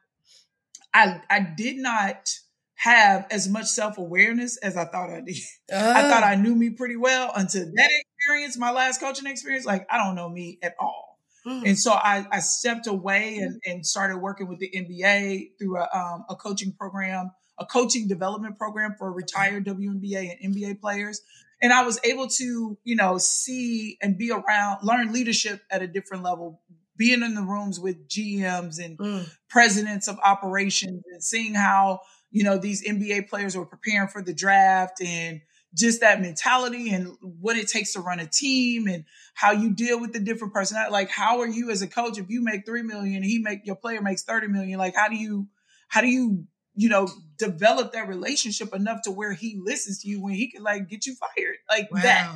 [0.94, 2.30] I, I did not
[2.76, 5.38] have as much self awareness as I thought I did.
[5.74, 9.66] I thought I knew me pretty well until that experience, my last coaching experience.
[9.66, 11.09] Like I don't know me at all.
[11.46, 15.88] And so I, I stepped away and, and started working with the NBA through a,
[15.94, 21.22] um, a coaching program, a coaching development program for retired WNBA and NBA players.
[21.62, 25.88] And I was able to, you know, see and be around, learn leadership at a
[25.88, 26.62] different level,
[26.96, 32.00] being in the rooms with GMs and mm, presidents of operations and seeing how,
[32.32, 35.42] you know, these NBA players were preparing for the draft and
[35.74, 40.00] just that mentality and what it takes to run a team and how you deal
[40.00, 40.92] with the different personalities.
[40.92, 43.76] Like, how are you as a coach if you make three million, he make your
[43.76, 44.80] player makes thirty million?
[44.80, 45.48] Like, how do you,
[45.88, 50.22] how do you, you know, develop that relationship enough to where he listens to you
[50.22, 52.32] when he can like get you fired like that?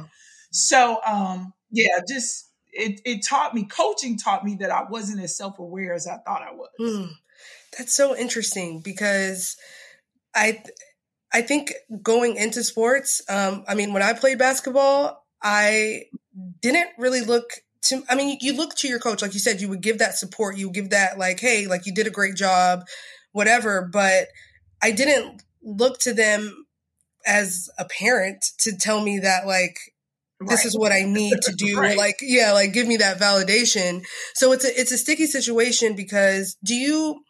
[0.51, 5.35] So, um, yeah, just it it taught me coaching taught me that I wasn't as
[5.35, 6.69] self aware as I thought I was.
[6.77, 7.11] Hmm.
[7.77, 9.57] That's so interesting because
[10.35, 10.63] I
[11.33, 16.03] I think going into sports, um, I mean, when I played basketball, I
[16.61, 17.49] didn't really look
[17.83, 18.03] to.
[18.09, 20.57] I mean, you look to your coach, like you said, you would give that support,
[20.57, 22.85] you would give that like, hey, like you did a great job,
[23.31, 23.89] whatever.
[23.91, 24.27] But
[24.81, 26.65] I didn't look to them
[27.25, 29.77] as a parent to tell me that like
[30.39, 30.65] this Right.
[30.65, 31.79] is what I need to do.
[31.79, 31.97] Right.
[31.97, 34.03] Like, yeah, like give me that validation.
[34.33, 37.21] So it's a it's a sticky situation because do you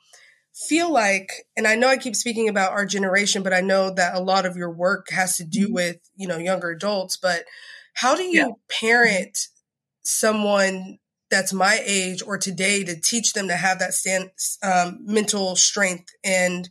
[0.53, 4.15] feel like and I know I keep speaking about our generation, but I know that
[4.15, 5.73] a lot of your work has to do Mhm.
[5.73, 7.45] with, you know, younger adults, but
[7.95, 8.53] how do you Yeah.
[8.69, 9.37] parent
[10.03, 14.29] someone that's my age or today to teach them to have that stand,
[14.61, 16.69] um, mental strength and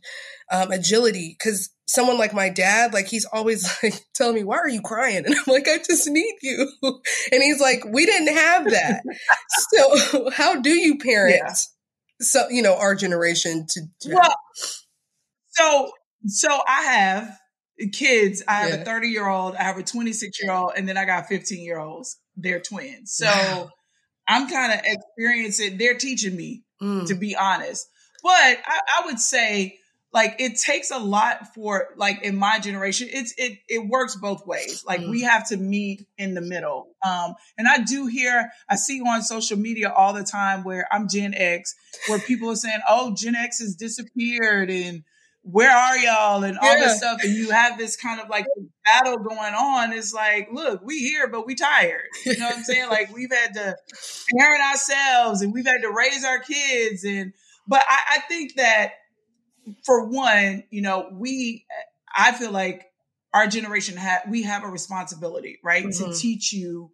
[0.51, 1.35] um, agility?
[1.37, 5.23] Because someone like my dad, like he's always like telling me, "Why are you crying?"
[5.25, 6.69] And I'm like, "I just need you."
[7.31, 9.03] And he's like, "We didn't have that."
[9.71, 11.49] so how do you parent?
[12.23, 14.35] So you know our generation to, to Well,
[15.51, 15.91] so
[16.25, 17.37] so I have
[17.91, 18.43] kids.
[18.47, 18.81] I have Yeah.
[18.81, 21.63] a 30 year old, I have a 26 year old, and then I got 15
[21.63, 22.17] year olds.
[22.35, 23.13] They're twins.
[23.13, 23.69] So Wow.
[24.27, 27.87] I'm kind of experiencing, they're teaching me Mm, to be honest.
[28.23, 28.31] But
[28.65, 29.77] I, I would say
[30.13, 34.45] like it takes a lot for like in my generation, it's it it works both
[34.45, 34.83] ways.
[34.85, 35.09] Like Mhm.
[35.09, 36.87] we have to meet in the middle.
[37.05, 41.07] Um and I do hear I see on social media all the time where I'm
[41.09, 41.75] Gen X,
[42.07, 45.03] where people are saying, Oh, Gen X has disappeared and
[45.41, 46.85] where are y'all and all Yeah.
[46.85, 47.19] this stuff.
[47.21, 48.45] And you have this kind of like
[48.85, 49.91] battle going on.
[49.91, 52.05] It's like, look, we here, but we tired.
[52.25, 52.87] You know what I'm saying?
[52.87, 53.75] Like we've had to
[54.37, 57.33] parent ourselves and we've had to raise our kids and
[57.67, 58.91] but I, I think that
[59.85, 61.65] for one, you know, we
[62.15, 62.85] I feel like
[63.33, 65.83] our generation had we have a responsibility, right?
[65.91, 66.19] To Mhm.
[66.19, 66.91] teach you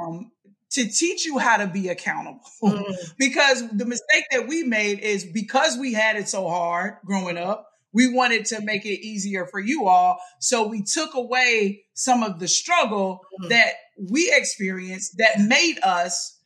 [0.00, 0.32] um
[0.72, 2.40] to teach you how to be accountable.
[2.62, 2.84] mm,
[3.18, 7.66] because the mistake that we made is because we had it so hard growing up,
[7.92, 10.18] we wanted to make it easier for you all.
[10.40, 13.48] So we took away some of the struggle Mhm.
[13.50, 13.72] that
[14.10, 16.38] we experienced that made us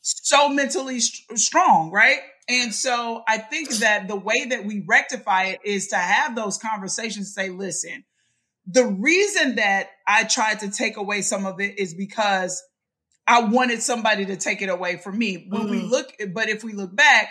[0.00, 2.20] so mentally st- strong, right?
[2.48, 6.56] And so I think that the way that we rectify it is to have those
[6.58, 8.04] conversations, say, listen,
[8.66, 12.62] the reason that I tried to take away some of it is because
[13.26, 15.46] I wanted somebody to take it away from me.
[15.50, 15.90] When we Mhm.
[15.90, 17.30] look, but if we look back,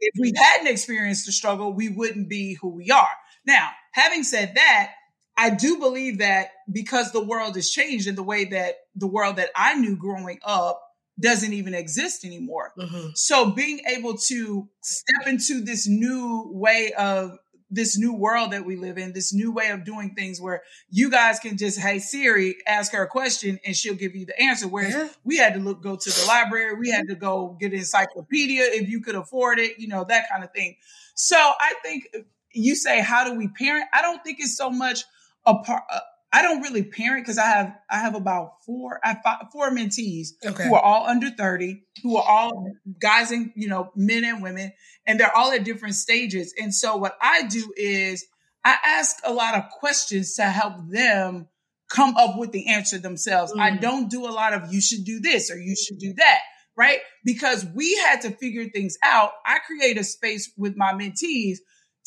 [0.00, 3.16] if we hadn't experienced the struggle, we wouldn't be who we are.
[3.46, 4.92] Now, having said that,
[5.36, 9.36] I do believe that because the world has changed in the way that the world
[9.36, 10.82] that I knew growing up
[11.20, 12.72] doesn't even exist anymore.
[12.78, 13.16] mhm.
[13.16, 17.38] So being able to step into this new way of
[17.70, 21.10] this new world that we live in, this new way of doing things where you
[21.10, 24.66] guys can just, hey Siri, ask her a question and she'll give you the answer.
[24.66, 25.08] Whereas Yeah.
[25.24, 28.62] we had to look, go to the library, we had to go get an encyclopedia
[28.62, 30.76] if you could afford it, you know, that kind of thing.
[31.14, 32.04] So I think
[32.52, 33.84] you say, how do we parent?
[33.92, 35.04] I don't think it's so much
[35.44, 35.82] a part.
[36.32, 40.28] I don't really parent because I have I have about four I five, four mentees
[40.44, 40.64] Okay.
[40.64, 44.72] who are all under 30, who are all guys and, you know, men and women,
[45.06, 46.52] and they're all at different stages.
[46.60, 48.26] And so what I do is
[48.64, 51.48] I ask a lot of questions to help them
[51.88, 53.52] come up with the answer themselves.
[53.58, 53.80] I Mm.
[53.80, 56.40] don't do a lot of you should do this or you should do that,
[56.76, 56.98] right?
[57.24, 59.32] Because we had to figure things out.
[59.46, 61.58] I create a space with my mentees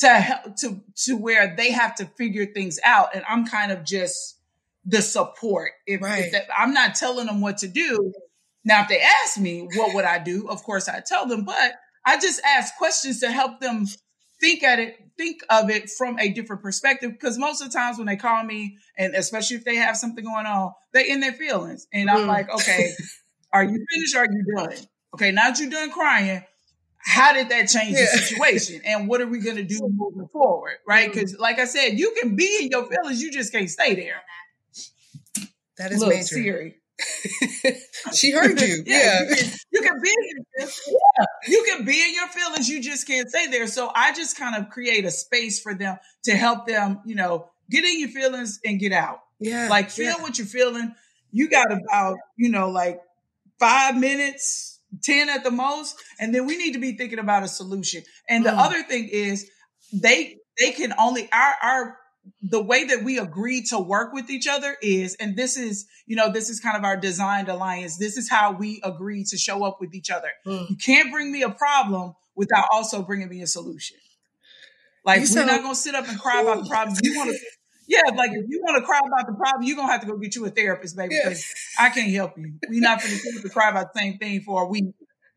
[0.02, 3.84] to help to to where they have to figure things out and I'm kind of
[3.84, 4.38] just
[4.86, 5.72] the support.
[5.88, 6.26] If, Right.
[6.26, 8.14] if that, I'm not telling them what to do.
[8.64, 11.74] Now, if they ask me what would I do, of course I tell them, but
[12.06, 13.86] I just ask questions to help them
[14.40, 17.12] think at it, think of it from a different perspective.
[17.12, 20.24] Because most of the times when they call me, and especially if they have something
[20.24, 22.28] going on, they in their feelings, and I'm Mm.
[22.28, 22.92] like, okay,
[23.54, 24.16] are you finished?
[24.16, 24.74] Or are you done?
[25.14, 26.44] Okay, now that you're done crying,
[27.04, 28.08] how did that change Yeah.
[28.12, 28.82] the situation?
[28.86, 30.78] And what are we going to do moving forward?
[30.88, 31.10] Right?
[31.10, 31.20] Mm-hmm.
[31.20, 34.22] Because, like I said, you can be in your feelings, you just can't stay there.
[35.78, 36.24] That is Look, major.
[36.24, 36.78] Siri.
[38.14, 38.84] she heard you.
[38.86, 39.24] yeah.
[39.24, 42.82] You, can, you can be in your yeah, you can be in your feelings, you
[42.82, 43.68] just can't stay there.
[43.68, 47.50] So I just kind of create a space for them to help them, you know,
[47.70, 49.24] get in your feelings and get out.
[49.40, 49.68] Yeah.
[49.70, 50.22] Like feel yeah.
[50.22, 50.94] what you're feeling.
[51.32, 53.02] You got about, you know, like
[53.60, 54.71] five minutes,
[55.04, 55.96] 10 at the most.
[56.20, 58.04] And then we need to be thinking about a solution.
[58.30, 58.60] And the Mm.
[58.60, 59.50] other thing is
[59.94, 61.98] they they can only our our
[62.42, 66.16] the way that we agree to work with each other is, and this is, you
[66.16, 67.98] know, this is kind of our designed alliance.
[67.98, 70.30] This is how we agree to show up with each other.
[70.46, 70.70] Mm.
[70.70, 73.98] You can't bring me a problem without also bringing me a solution.
[75.04, 76.96] Like You we're not gonna sit up and cry about the problem.
[77.02, 77.40] You want to,
[77.92, 80.18] yeah, like if you want to cry about the problem, you're gonna have to go
[80.18, 81.30] get you a therapist, baby, Yeah.
[81.30, 81.46] because
[81.80, 82.54] I can't help you.
[82.70, 84.86] We're not gonna and cry about the same thing for a week.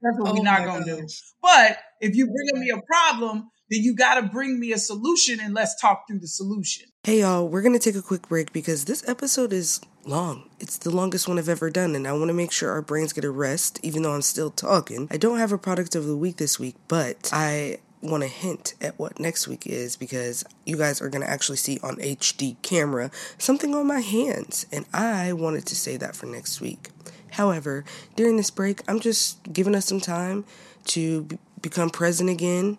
[0.01, 1.07] That's what Oh we're not gonna do.
[1.43, 5.41] But if you bring me a problem, then you got to bring me a solution,
[5.41, 6.85] and let's talk through the solution.
[7.03, 10.51] Hey y'all, we're gonna take a quick break because this episode is long.
[10.61, 13.13] It's the longest one I've ever done, and I want to make sure our brains
[13.13, 15.09] get a rest, even though I'm still talking.
[15.11, 18.75] I don't have a product of the week this week, but I want to hint
[18.81, 23.11] at what next week is because you guys are gonna actually see on HD camera
[23.39, 26.91] something on my hands, and I wanted to say that for next week.
[27.33, 30.45] However, during this break, I'm just giving us some time
[30.87, 32.79] to be- become present again,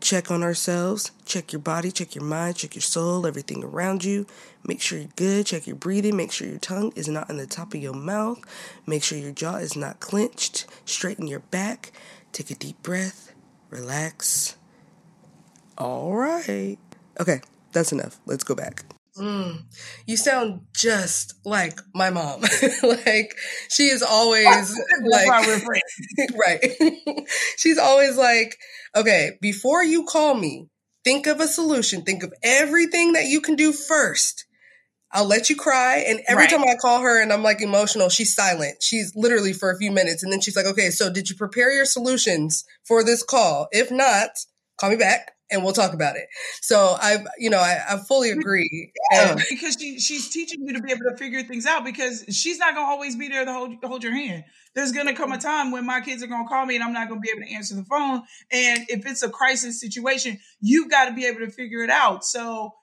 [0.00, 4.26] check on ourselves, check your body, check your mind, check your soul, everything around you.
[4.64, 7.46] Make sure you're good, check your breathing, make sure your tongue is not in the
[7.46, 8.40] top of your mouth,
[8.86, 11.92] make sure your jaw is not clenched, straighten your back,
[12.32, 13.29] take a deep breath,
[13.70, 14.56] relax.
[15.78, 16.78] All right.
[17.18, 17.40] Okay,
[17.72, 18.18] that's enough.
[18.26, 18.84] Let's go back.
[19.16, 19.64] Mm,
[20.06, 22.40] you sound just like my mom.
[22.82, 23.36] like
[23.68, 24.44] she is always
[25.10, 26.34] That's why we're friends.
[26.40, 27.26] right.
[27.56, 28.56] She's always like,
[28.96, 30.68] okay, before you call me,
[31.04, 32.02] think of a solution.
[32.02, 34.46] Think of everything that you can do first.
[35.12, 36.04] I'll let you cry.
[36.06, 36.50] And every Right.
[36.50, 38.82] time I call her and I'm like emotional, she's silent.
[38.82, 40.22] She's literally for a few minutes.
[40.22, 43.68] And then she's like, okay, so did you prepare your solutions for this call?
[43.72, 44.30] If not,
[44.78, 46.26] call me back and we'll talk about it.
[46.60, 48.40] So I, you know, I, I fully mm-hmm.
[48.40, 48.92] agree.
[49.12, 52.58] And- because she she's teaching you to be able to figure things out because she's
[52.58, 54.44] not gonna always be there to hold hold your hand.
[54.74, 55.42] There's gonna come a mm-hmm.
[55.42, 57.52] time when my kids are gonna call me and I'm not gonna be able to
[57.52, 58.22] answer the phone.
[58.52, 62.24] And if it's a crisis situation, you've got to be able to figure it out.
[62.24, 62.74] So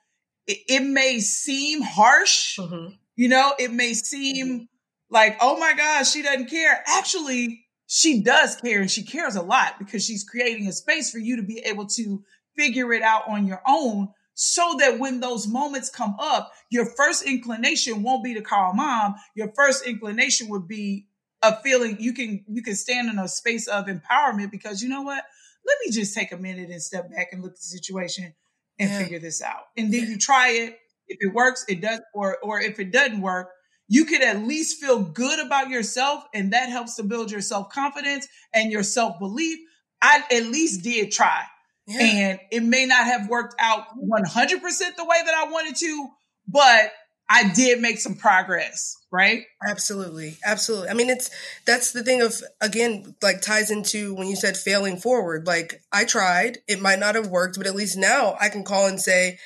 [0.47, 2.97] it, it may seem harsh, Mhm.
[3.15, 4.67] you know, it may seem
[5.09, 6.83] like, oh my gosh, she doesn't care.
[6.87, 11.19] Actually, she does care and she cares a lot because she's creating a space for
[11.19, 12.23] you to be able to
[12.55, 17.23] figure it out on your own so that when those moments come up, your first
[17.23, 19.15] inclination won't be to call mom.
[19.35, 21.07] Your first inclination would be
[21.41, 25.03] a feeling you can you can stand in a space of empowerment because you know
[25.03, 25.23] what?
[25.65, 28.33] Let me just take a minute and step back and look at the situation
[28.79, 28.99] and Yeah.
[28.99, 29.63] figure this out.
[29.77, 30.77] And then you try it.
[31.07, 33.49] If it works, it does, or or if it doesn't work,
[33.87, 37.69] you could at least feel good about yourself, and that helps to build your self
[37.69, 39.57] confidence and your self belief.
[40.01, 41.43] I at least did try
[41.87, 42.01] Yeah.
[42.01, 46.09] and it may not have worked out 100% the way that I wanted to,
[46.47, 46.91] but
[47.29, 49.43] I did make some progress, right?
[49.67, 50.37] Absolutely.
[50.45, 50.89] Absolutely.
[50.89, 51.29] I mean, it's
[51.65, 55.45] that's the thing of again, like ties into when you said failing forward.
[55.45, 58.87] Like I tried, it might not have worked, but at least now I can call
[58.87, 59.39] and say,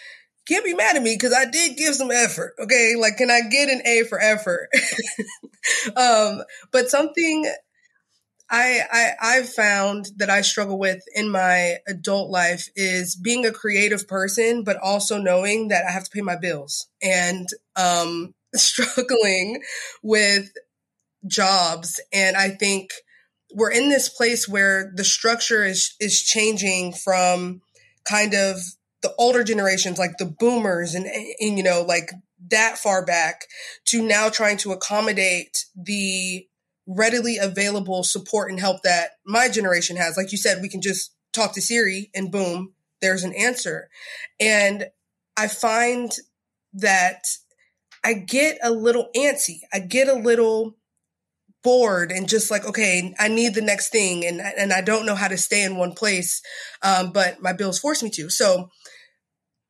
[0.48, 2.54] can't be mad at me because I did give some effort.
[2.60, 2.96] Okay.
[2.98, 4.70] Like, can I get an A for effort?
[5.96, 7.52] um, but something
[8.52, 13.52] I, I I've found that I struggle with in my adult life is being a
[13.52, 19.64] creative person, but also knowing that I have to pay my bills and um, struggling
[20.04, 20.52] with
[21.28, 22.02] jobs.
[22.12, 22.92] And I think
[23.54, 27.62] we're in this place where the structure is is changing from
[28.04, 28.58] kind of
[29.02, 32.12] the older generations, like the boomers, and, and you know, like
[32.50, 33.46] that far back,
[33.86, 36.48] to now trying to accommodate the
[36.96, 40.18] readily available support and help that my generation has.
[40.18, 43.90] Like you said, we can just talk to Siri and boom, there's an answer.
[44.40, 44.88] And
[45.38, 46.12] I find
[46.74, 47.26] that
[48.04, 49.60] I get a little antsy.
[49.74, 50.76] I get a little
[51.64, 55.16] bored and just like, okay, I need the next thing and, and I don't know
[55.16, 56.42] how to stay in one place.
[56.82, 58.30] Um, but my bills force me to.
[58.30, 58.70] So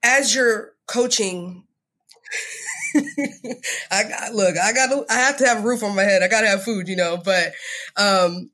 [0.03, 1.65] as you're coaching
[3.92, 6.24] I got look, I got I have to have a roof on my head.
[6.24, 7.54] I got to have food, you know, but
[7.98, 8.50] um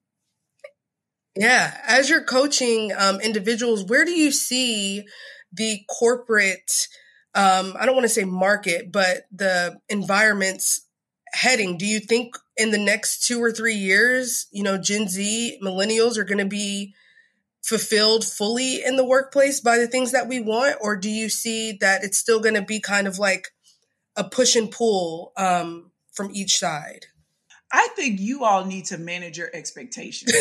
[1.35, 5.03] yeah, as you're coaching um individuals, where do you see
[5.51, 6.87] the corporate
[7.35, 10.85] um I don't want to say market, but the environments
[11.33, 11.77] heading?
[11.77, 16.17] Do you think in the next 2 or 3 years, you know, Gen Z, millennials
[16.17, 16.93] are going to be
[17.63, 21.73] fulfilled fully in the workplace by the things that we want or do you see
[21.81, 23.49] that it's still going to be kind of like
[24.17, 27.05] a push and pull um, from each side
[27.71, 30.31] I think you all need to manage your expectations.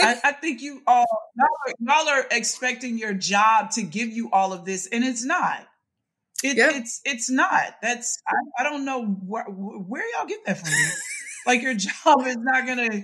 [0.00, 1.04] I, I, think you all
[1.36, 5.22] y'all are, y'all are, expecting your job to give you all of this, and it's
[5.22, 5.66] not.
[6.42, 6.56] It.
[6.58, 7.74] It's it's not.
[7.82, 10.72] That's I, I don't know where where y'all get that from.
[11.46, 13.02] like your job is not gonna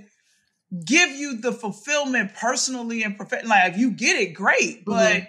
[0.87, 3.51] give you the fulfillment personally and professionally.
[3.51, 5.13] Like if you get it, great, but.
[5.13, 5.25] Mm-hmm.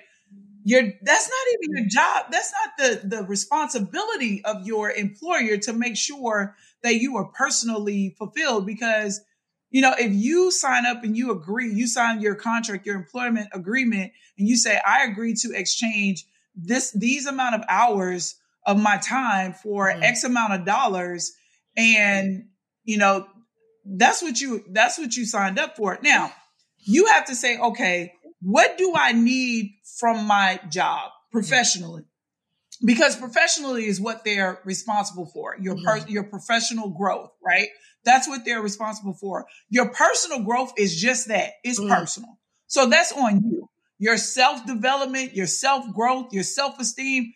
[0.64, 2.26] You're, that's not even your job.
[2.32, 8.16] That's not the, the responsibility of your employer to make sure that you are personally
[8.18, 9.22] fulfilled because
[9.72, 13.50] you know if you sign up and you agree you sign your contract your employment
[13.54, 18.36] agreement and you say i agree to exchange this these amount of hours
[18.66, 20.04] of my time for mm-hmm.
[20.04, 21.34] x amount of dollars
[21.78, 22.46] and
[22.84, 23.26] you know
[23.86, 26.32] that's what you that's what you signed up for now
[26.80, 32.04] you have to say okay what do i need from my job professionally?
[32.86, 35.58] Because professionally is what they're responsible for.
[35.60, 36.10] Your per- mm-hmm.
[36.10, 37.68] your professional growth right?
[38.06, 39.46] That's what they're responsible for.
[39.70, 41.52] Your personal growth is just that.
[41.64, 41.94] It's mm-hmm.
[41.94, 42.40] personal.
[42.68, 43.70] So that's on you.
[43.98, 47.34] Your self development your self growth your self esteem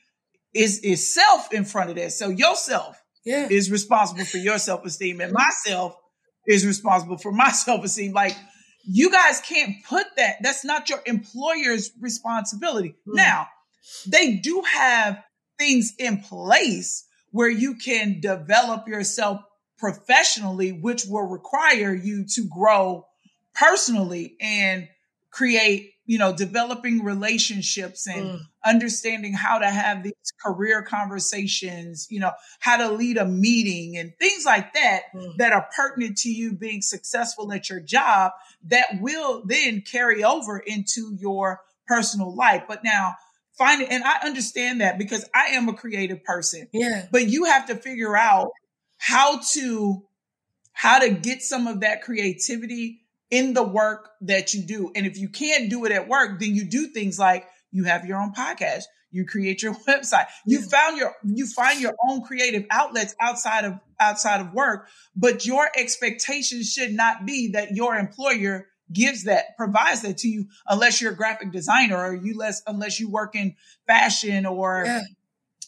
[0.53, 2.13] is is self in front of that.
[2.13, 3.47] So yourself yeah.
[3.49, 5.95] is responsible for your self esteem and myself
[6.47, 8.37] is responsible for my self esteem like
[8.83, 13.15] you guys can't put that that's not your employer's responsibility mm-hmm.
[13.15, 13.47] now
[14.07, 15.23] they do have
[15.57, 19.41] things in place where you can develop yourself
[19.77, 23.05] professionally, which will require you to grow
[23.53, 24.87] personally and
[25.31, 28.39] create, you know, developing relationships and mm.
[28.65, 34.11] understanding how to have these career conversations, you know, how to lead a meeting and
[34.19, 35.37] things like that mm.
[35.37, 38.33] that are pertinent to you being successful at your job
[38.65, 42.63] that will then carry over into your personal life.
[42.67, 43.15] But now,
[43.57, 43.89] find it.
[43.89, 46.67] And I understand that because I am a creative person.
[46.73, 47.05] Yeah.
[47.11, 48.49] But you have to figure out
[48.97, 50.03] how to
[50.73, 53.02] how to get some of that creativity
[53.33, 54.91] in the work that you do.
[54.95, 58.05] And if you can't do it at work, then you do things like you have
[58.05, 60.67] your own podcast, you create your website, you yeah.
[60.67, 65.67] found your you find your own creative outlets outside of outside of work, but your
[65.75, 71.13] expectation should not be that your employer gives that, provides that to you, unless you're
[71.13, 73.55] a graphic designer or you less, unless you work in
[73.87, 75.01] fashion or, yeah.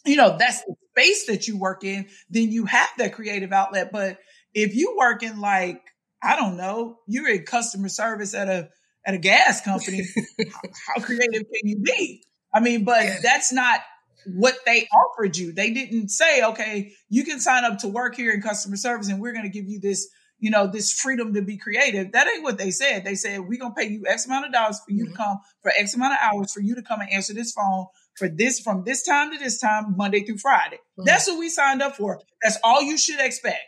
[0.05, 3.91] you know, that's the space that you work in, then you have that creative outlet.
[3.91, 4.19] But
[4.53, 5.81] if you work in like,
[6.21, 8.69] I don't know, you're in customer service at a,
[9.05, 10.07] at a gas company,
[10.51, 10.61] how,
[10.95, 12.23] how, creative can you be?
[12.53, 13.81] I mean, but that's not
[14.25, 15.53] what they offered you.
[15.53, 19.21] They didn't say, okay, you can sign up to work here in customer service and
[19.21, 22.11] we're going to give you this you know, this freedom to be creative.
[22.11, 23.05] That ain't what they said.
[23.05, 25.13] They said, we're going to pay you X amount of dollars for you mm-hmm.
[25.13, 27.85] to come, for X amount of hours for you to come and answer this phone
[28.15, 30.77] for this, from this time to this time, Monday through Friday.
[30.77, 31.05] Mm-hmm.
[31.05, 32.21] That's what we signed up for.
[32.43, 33.61] That's all you should expect.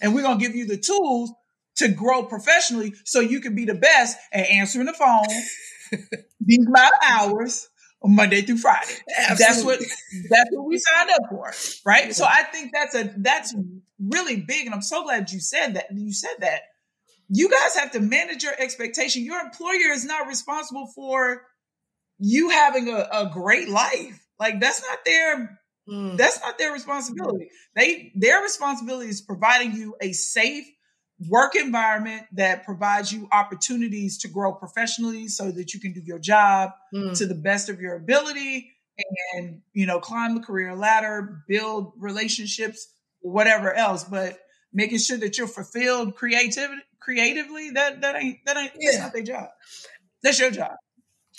[0.00, 1.32] And we're going to give you the tools
[1.78, 5.24] to grow professionally so you can be the best at answering the phone
[6.40, 7.68] these amount of hours
[8.04, 8.94] Monday through Friday.
[9.28, 9.46] Absolutely.
[9.46, 9.78] That's what
[10.30, 11.52] that's what we signed up for,
[11.84, 12.06] right?
[12.06, 12.12] Yeah.
[12.12, 13.54] So I think that's a that's
[13.98, 15.86] really big, and I'm so glad you said that.
[15.92, 16.62] You said that
[17.28, 19.24] you guys have to manage your expectation.
[19.24, 21.42] Your employer is not responsible for
[22.18, 24.24] you having a, a great life.
[24.38, 25.58] Like that's not their
[25.88, 26.16] mm.
[26.16, 27.48] that's not their responsibility.
[27.74, 30.66] They their responsibility is providing you a safe
[31.28, 36.18] work environment that provides you opportunities to grow professionally so that you can do your
[36.18, 37.16] job mm.
[37.16, 38.72] to the best of your ability
[39.34, 42.88] and you know climb the career ladder build relationships
[43.20, 44.04] whatever else.
[44.04, 44.38] But
[44.72, 48.90] making sure that you're fulfilled creativity creatively that that ain't that ain't yeah.
[48.90, 49.48] that's not their job.
[50.22, 50.72] That's your job.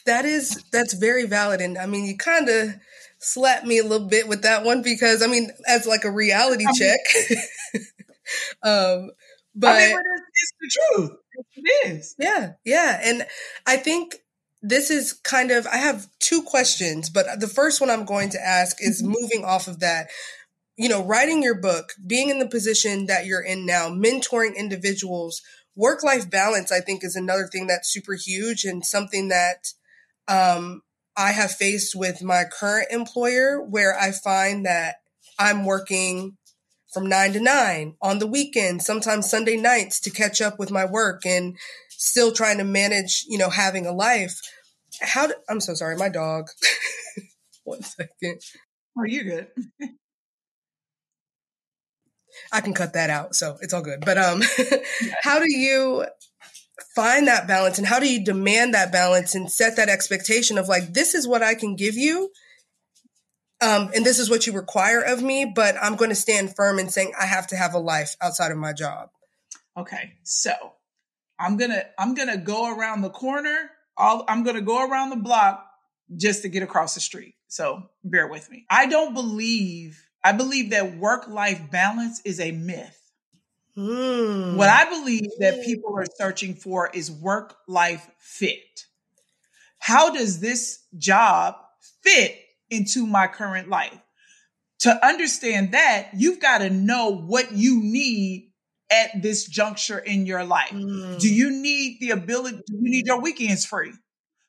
[0.05, 1.61] That is that's very valid.
[1.61, 2.73] And i mean you kind of
[3.19, 6.65] slapped me a little bit with that one because i mean as like a reality
[6.67, 6.99] I check.
[7.29, 7.85] Mean,
[8.63, 9.11] um
[9.55, 11.11] but I mean, it's, the truth.
[11.55, 12.15] It is.
[12.17, 12.99] Yeah, yeah.
[13.03, 13.25] And
[13.65, 14.17] I think
[14.61, 18.45] this is kind of, I have two questions, but the first one I'm going to
[18.45, 19.13] ask is mm-hmm.
[19.19, 20.07] moving off of that.
[20.77, 25.41] You know, writing your book, being in the position that you're in now, mentoring individuals,
[25.75, 29.73] work life balance, I think, is another thing that's super huge and something that
[30.29, 30.81] um,
[31.17, 34.97] I have faced with my current employer, where I find that
[35.37, 36.37] I'm working
[36.91, 40.85] from nine to nine on the weekend, sometimes Sunday nights to catch up with my
[40.85, 41.57] work and
[41.89, 44.41] still trying to manage, you know, having a life.
[45.01, 46.47] How do, I'm so sorry, my dog.
[47.63, 48.41] One second.
[48.97, 49.47] Are you good?
[52.51, 54.01] I can cut that out, so it's all good.
[54.05, 54.41] But um
[55.21, 56.05] how do you
[56.95, 60.67] find that balance and how do you demand that balance and set that expectation of
[60.67, 62.31] like this is what I can give you
[63.61, 66.79] um, and this is what you require of me, but I'm going to stand firm
[66.79, 69.09] in saying I have to have a life outside of my job.
[69.77, 70.51] Okay, so
[71.39, 73.71] I'm gonna I'm gonna go around the corner.
[73.97, 75.65] I'll, I'm gonna go around the block
[76.15, 77.35] just to get across the street.
[77.47, 78.65] So bear with me.
[78.69, 82.95] I don't believe I believe that work life balance is a myth.
[83.77, 84.57] Mm.
[84.57, 88.85] What I believe that people are searching for is work life fit.
[89.77, 91.55] How does this job
[92.03, 92.37] fit
[92.69, 93.97] into my current life?
[94.79, 98.51] To understand that, you've got to know what you need
[98.91, 100.71] at this juncture in your life.
[100.71, 101.19] Mm.
[101.19, 103.91] Do you need the ability, do you need your weekends free?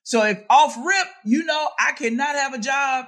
[0.03, 3.07] So if off rip, you know, I cannot have a job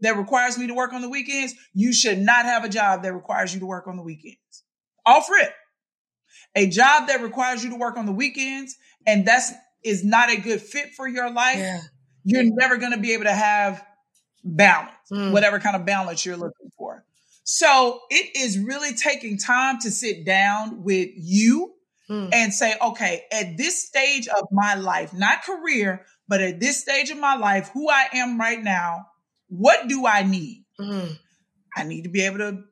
[0.00, 3.12] that requires me to work on the weekends, you should not have a job that
[3.12, 4.38] requires you to work on the weekends.
[5.06, 5.52] Off rip.
[6.54, 9.52] A job that requires you to work on the weekends and that's
[9.84, 11.80] is not a good fit for your life, Yeah.
[12.24, 13.84] you're never going to be able to have
[14.44, 15.32] balance, Mm.
[15.32, 17.04] whatever kind of balance you're looking for.
[17.44, 21.74] So it is really taking time to sit down with you
[22.08, 22.30] Mm.
[22.32, 27.10] and say, okay, at this stage of my life, not career, but at this stage
[27.10, 29.06] of my life, who I am right now,
[29.48, 30.64] what do I need?
[30.80, 31.18] Mm.
[31.76, 32.64] I need to be able to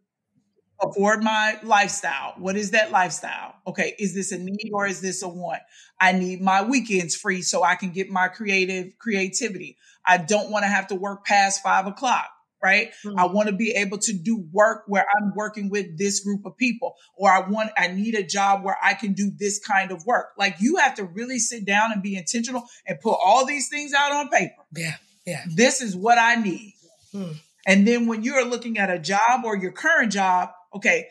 [0.82, 2.34] afford my lifestyle.
[2.38, 3.54] What is that lifestyle?
[3.66, 5.60] Okay, is this a need or is this a want?
[6.00, 9.76] I need my weekends free so I can get my creative creativity.
[10.10, 12.28] I don't want to have to work past five o'clock,
[12.60, 12.90] right?
[13.04, 13.14] Mm.
[13.16, 16.56] I want to be able to do work where I'm working with this group of
[16.56, 20.04] people, or I want, I need a job where I can do this kind of
[20.04, 20.30] work.
[20.36, 23.92] Like you have to really sit down and be intentional and put all these things
[23.94, 24.64] out on paper.
[24.74, 24.96] Yeah.
[25.24, 25.44] Yeah.
[25.54, 26.74] This is what I need.
[27.12, 27.32] Hmm.
[27.66, 31.06] And then when you're looking at a job or your current job, okay,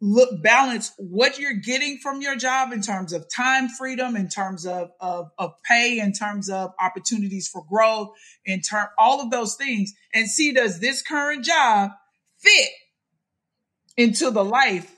[0.00, 4.64] look, balance what you're getting from your job in terms of time freedom, in terms
[4.64, 8.10] of, of, of pay, in terms of opportunities for growth,
[8.44, 11.90] in term, all of those things and see does this current job
[12.38, 12.70] fit
[13.96, 14.94] into the life,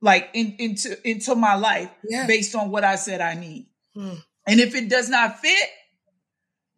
[0.00, 2.26] like in, into, into my life Yeah.
[2.26, 3.68] based on what I said I need.
[3.94, 4.14] Hmm.
[4.46, 5.68] And if it does not fit,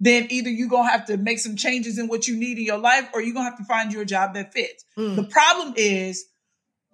[0.01, 2.79] then either you're to have to make some changes in what you need in your
[2.79, 4.85] life or you're to have to find your job that fits.
[4.99, 5.17] Mm.
[5.17, 6.27] The problem is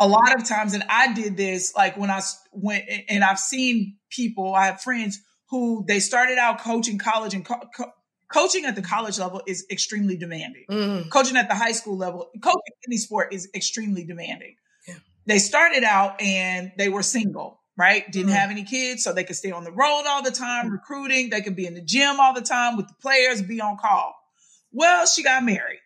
[0.00, 2.22] a lot of times, and I did this like when I
[2.52, 5.20] went, and I've seen people, I have friends
[5.50, 7.92] who they started out coaching college and co- co-
[8.32, 10.64] coaching at the college level is extremely demanding.
[10.70, 11.10] Mm.
[11.10, 14.56] Coaching at the high school level, coaching any sport is extremely demanding.
[14.88, 14.94] Yeah.
[15.26, 18.10] They started out and they were single, right?
[18.10, 18.36] Didn't Mhm.
[18.36, 21.28] have any kids, so they could stay on the road all the time, recruiting.
[21.30, 24.14] They could be in the gym all the time with the players, be on call.
[24.72, 25.80] Well, she got married.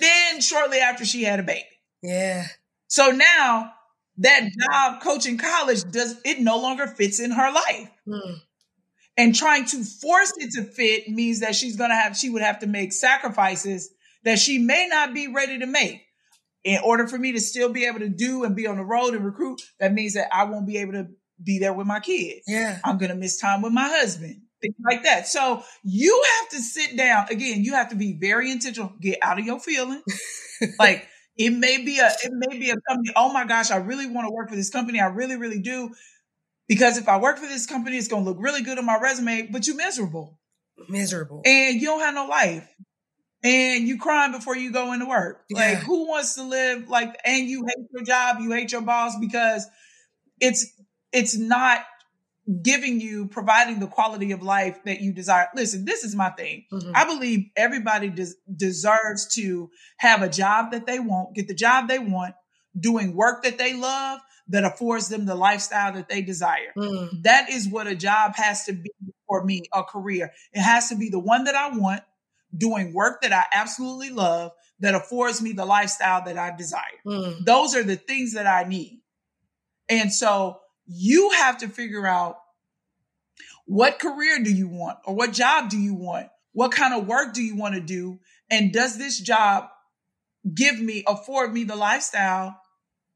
[0.00, 1.66] Then shortly after she had a baby.
[2.02, 2.46] Yeah.
[2.90, 3.72] So now
[4.18, 7.90] that job coaching college does it no longer fits in her life.
[8.06, 8.36] Mm.
[9.16, 12.58] And trying to force it to fit means that she's gonna have she would have
[12.60, 13.90] to make sacrifices
[14.24, 16.02] that she may not be ready to make.
[16.62, 19.14] In order for me to still be able to do and be on the road
[19.14, 21.06] and recruit, that means that I won't be able to
[21.42, 22.42] be there with my kids.
[22.46, 22.78] Yeah.
[22.84, 25.26] I'm going to miss time with my husband, things like that.
[25.26, 27.28] So you have to sit down.
[27.30, 28.92] Again, you have to be very intentional.
[29.00, 30.02] Get out of your feelings.
[30.78, 31.08] like
[31.40, 33.12] it may be a, it may be a company.
[33.16, 35.00] Oh my gosh, I really want to work for this company.
[35.00, 35.90] I really, really do.
[36.68, 38.98] Because if I work for this company, it's going to look really good on my
[39.00, 40.38] resume, but you're miserable
[40.88, 41.42] Miserable.
[41.44, 42.68] and you don't have no life.
[43.42, 45.44] And you crying before you go into work.
[45.50, 49.18] Like who wants to live like and you hate your job, you hate your boss
[49.18, 49.66] because
[50.40, 50.66] it's
[51.12, 51.80] it's not
[52.62, 55.48] giving you providing the quality of life that you desire.
[55.54, 56.64] Listen, this is my thing.
[56.72, 56.92] Mhm.
[56.94, 61.88] I believe everybody des- deserves to have a job that they want, get the job
[61.88, 62.34] they want,
[62.78, 66.72] doing work that they love that affords them the lifestyle that they desire.
[66.76, 67.22] Mm.
[67.22, 68.90] That is what a job has to be
[69.28, 70.32] for me, a career.
[70.52, 72.02] It has to be the one that I want,
[72.56, 76.80] doing work that I absolutely love, that affords me the lifestyle that I desire.
[77.06, 77.44] Mm.
[77.44, 79.02] Those are the things that I need.
[79.88, 80.60] And so
[80.92, 82.36] you have to figure out
[83.66, 86.26] what career do you want or what job do you want?
[86.52, 88.18] What kind of work do you want to do?
[88.50, 89.68] And does this job
[90.52, 92.60] give me, afford me the lifestyle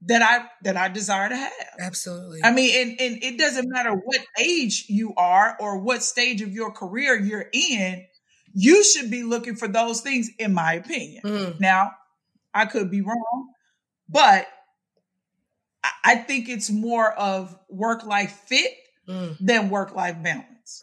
[0.03, 1.53] that I, that I desire to have?
[1.81, 2.41] Absolutely.
[2.45, 6.53] I mean, and, and it doesn't matter what age you are or what stage of
[6.53, 8.05] your career you're in,
[8.53, 11.23] you should be looking for those things, in my opinion.
[11.25, 11.61] Mm.
[11.61, 11.91] Now,
[12.53, 13.49] I could be wrong,
[14.09, 14.47] but
[16.05, 18.73] I- think it's more of work life fit
[19.09, 19.37] Mm.
[19.39, 20.83] than work life balance.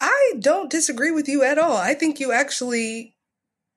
[0.00, 1.76] I don't disagree with you at all.
[1.76, 3.14] I think you actually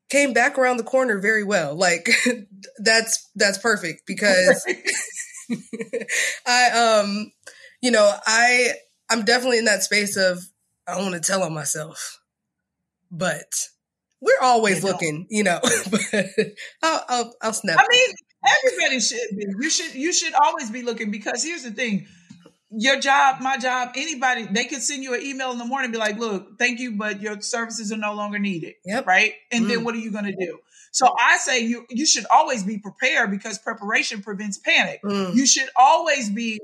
[0.09, 1.75] came back around the corner very well.
[1.75, 2.09] Like
[2.79, 4.65] that's that's perfect because
[6.45, 7.31] I um
[7.81, 8.73] you know, I
[9.09, 10.39] I'm definitely in that space of
[10.87, 12.19] I want to tell on myself,
[13.11, 13.51] but
[14.21, 15.59] we're always looking, you know.
[15.91, 16.25] but
[16.83, 17.77] I'll, I'll I'll snap.
[17.79, 19.45] I mean, everybody should be.
[19.59, 22.07] You should you should always be looking because here's the thing.
[22.71, 25.93] Your job, my job, anybody, they could send you an email in the morning and
[25.93, 28.75] be like, look, thank you, but your services are no longer needed.
[28.85, 29.07] Yep.
[29.07, 29.33] Right.
[29.51, 29.69] And Mm.
[29.69, 30.59] then what are you gonna do?
[30.91, 35.01] So I say you you should always be prepared because preparation prevents panic.
[35.03, 35.35] Mm.
[35.35, 36.59] You should always be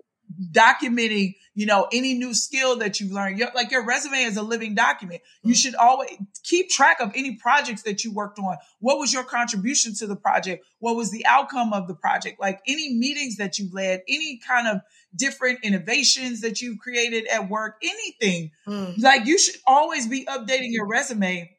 [0.52, 3.38] documenting, you know, any new skill that you've learned.
[3.38, 5.22] Your, like your resume is a living document.
[5.44, 5.58] You Mm.
[5.58, 6.10] should always
[6.44, 8.58] keep track of any projects that you worked on.
[8.80, 10.66] What was your contribution to the project?
[10.80, 12.40] What was the outcome of the project?
[12.40, 14.82] Like any meetings that you led, any kind of
[15.16, 18.52] different innovations that you created at work, anything.
[18.68, 19.02] Mm.
[19.02, 21.52] Like you should always be updating your resume.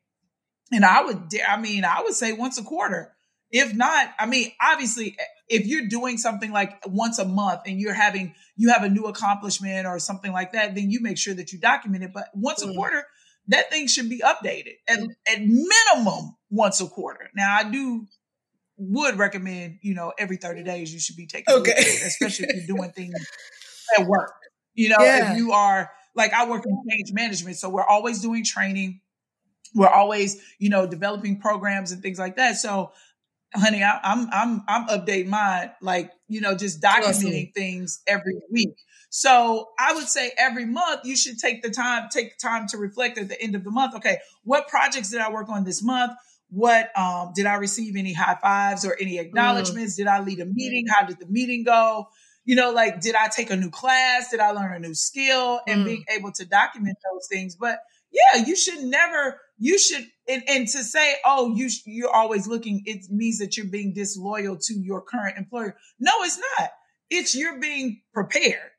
[0.72, 3.12] And I would, I mean, I would say once a quarter.
[3.51, 5.16] If not, I mean, obviously,
[5.49, 9.05] if you're doing something like once a month and you're having, you have a new
[9.07, 12.12] accomplishment or something like that, then you make sure that you document it.
[12.12, 12.74] But once a Mm.
[12.74, 13.05] quarter,
[13.49, 17.30] that thing should be updated at, at minimum once a quarter.
[17.34, 18.07] Now, I do
[18.76, 21.72] would recommend, you know, every 30 days you should be taking Okay.
[21.76, 23.26] it, especially if you're doing things
[23.99, 24.32] at work.
[24.74, 25.18] You know, Yeah.
[25.22, 29.01] if you are like I work in change management, so we're always doing training.
[29.74, 32.57] We're always, you know, developing programs and things like that.
[32.57, 32.92] So,
[33.57, 38.74] honey, I, I'm I'm I'm updating mine, like you know, just documenting things every week.
[39.11, 43.18] So I would say every month you should take the time, take time to reflect
[43.18, 43.94] at the end of the month.
[43.96, 46.12] Okay, what projects did I work on this month?
[46.50, 49.96] What um, did I receive any high fives or any acknowledgments?
[49.96, 50.86] Did I lead a meeting?
[50.88, 52.07] How did the meeting go?
[52.44, 54.30] You know, like did I take a new class?
[54.30, 55.61] Did I learn a new skill?
[55.66, 55.84] And Mm.
[55.84, 57.57] being able to document those things.
[57.57, 57.78] But
[58.12, 59.40] yeah, you should never.
[59.59, 62.83] You should, and, and to say, oh, you you're always looking.
[62.87, 65.77] It means that you're being disloyal to your current employer.
[65.99, 66.70] No, it's not.
[67.11, 68.70] It's you're being prepared.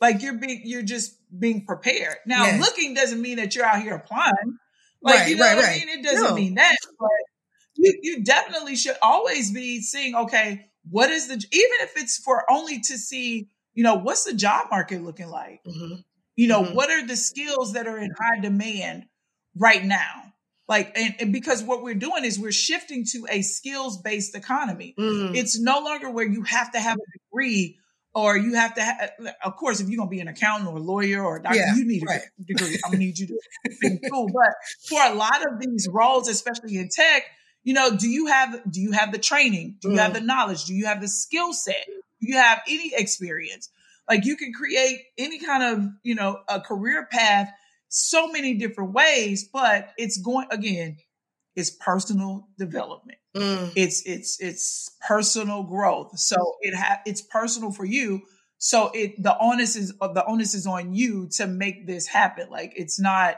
[0.00, 2.16] Like you're being, you're just being prepared.
[2.26, 2.60] Now, Yes.
[2.60, 4.58] looking doesn't mean that you're out here applying.
[5.02, 5.82] Like Right, you know right, what right.
[5.82, 5.98] I mean?
[6.00, 6.34] It doesn't No.
[6.34, 6.76] mean that.
[6.98, 7.08] But
[7.76, 12.50] you, you definitely should always be seeing, okay, what is the even if it's for
[12.50, 15.60] only to see, you know, what's the job market looking like?
[15.66, 16.04] Mhm.
[16.36, 16.74] You know, Mhm.
[16.74, 19.04] what are the skills that are in high demand
[19.56, 20.29] right now?
[20.70, 24.94] Like, and, and because what we're doing is we're shifting to a skills based economy.
[24.96, 25.34] Mm.
[25.36, 27.76] It's no longer where you have to have a degree
[28.14, 29.10] or you have to have,
[29.44, 31.58] of course, if you're going to be an accountant or a lawyer or a doctor,
[31.58, 32.78] Yeah, you need a degree.
[32.84, 33.38] I'm going to need you to
[33.80, 34.28] be cool.
[34.28, 34.54] But
[34.88, 37.24] for a lot of these roles, especially in tech,
[37.64, 39.78] you know, do you have, do you have the training?
[39.80, 40.14] Do you have Mm.
[40.14, 40.66] the knowledge?
[40.66, 41.84] Do you have the skill set?
[42.20, 43.70] Do you have any experience?
[44.08, 47.50] Like you can create any kind of, you know, a career path
[47.90, 50.96] so many different ways, but it's going, again,
[51.56, 53.72] it's personal development Mm.
[53.76, 58.22] it's it's it's personal growth so it ha- it's personal for you
[58.58, 62.72] so it the onus is the onus is on you to make this happen like
[62.74, 63.36] it's not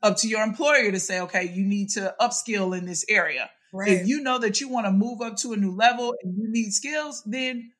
[0.00, 3.88] up to your employer to say okay you need to upskill in this area Right.
[3.92, 6.48] if you know that you want to move up to a new level and you
[6.48, 7.72] need skills then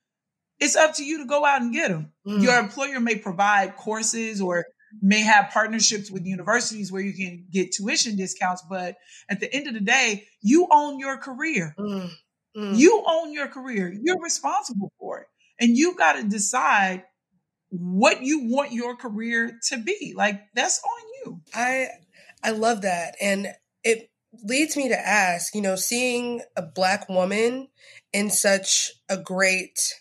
[0.59, 2.43] it's up to you to go out and get them Mm.
[2.43, 4.65] your employer may provide courses or
[5.03, 8.97] may have partnerships with universities where you can get tuition discounts but
[9.29, 12.11] at the end of the day you own your career Mm.
[12.57, 12.79] Mm.
[12.79, 13.93] you own your career.
[14.03, 15.27] You're responsible for it.
[15.61, 17.03] And you've got to decide
[17.69, 20.15] what you want your career to be.
[20.17, 21.41] Like that's on you.
[21.55, 21.89] I
[22.43, 23.49] I love that, and
[23.85, 24.11] it
[24.43, 27.69] leads me to ask, you know, seeing a black woman
[28.13, 29.95] in such a great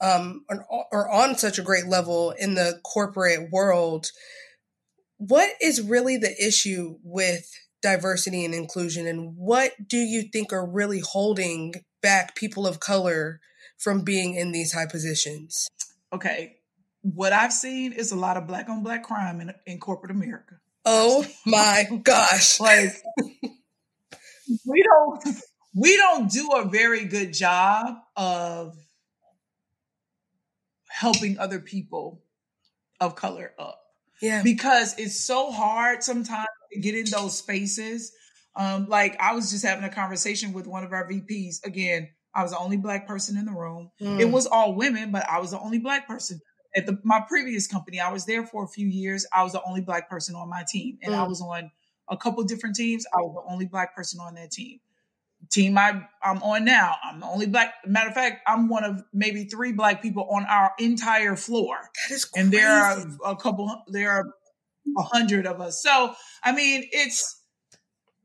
[0.00, 4.10] um or, or on such a great level in the corporate world,
[5.18, 7.50] what is really the issue with
[7.82, 13.40] diversity and inclusion, and what do you think are really holding back people of color
[13.78, 15.68] from being in these high positions?
[16.12, 16.56] Okay.
[17.02, 20.56] What I've seen is a lot of black on black crime in, in corporate America.
[20.84, 22.58] Oh my gosh!
[22.60, 22.94] Like
[24.66, 25.22] we don't
[25.74, 28.76] we don't do a very good job of
[30.90, 32.22] helping other people
[33.00, 33.78] of color up.
[34.20, 34.42] Yeah.
[34.42, 38.12] because it's so hard sometimes to get in those spaces.
[38.54, 41.64] Um, like I was just having a conversation with one of our VPs.
[41.64, 43.90] Again, I was the only black person in the room.
[43.98, 44.30] It Mm.
[44.32, 46.38] was all women, but I was the only black person.
[46.76, 49.24] At the, my previous company, I was there for a few years.
[49.32, 51.28] I was the only black person on my team, and I Mm.
[51.28, 51.70] was on
[52.10, 53.06] a couple different teams.
[53.14, 54.80] I was the only black person on that team.
[55.48, 57.74] Team I, I'm on now, I'm the only black.
[57.86, 61.76] Matter of fact, I'm one of maybe three black people on our entire floor
[62.08, 64.26] that is and there are a couple there are
[64.98, 67.42] a hundred of us so i mean it's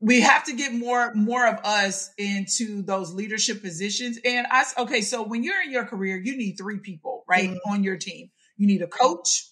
[0.00, 5.00] we have to get more more of us into those leadership positions and I okay
[5.00, 7.58] so when you're in your career you need three people right Mhm.
[7.66, 9.50] on your team you need a coach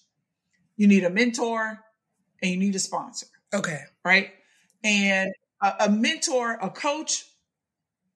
[0.77, 1.79] you need a mentor,
[2.41, 3.79] and you need a sponsor, Okay.
[4.03, 4.31] right?
[4.83, 7.23] And a, a mentor, a coach,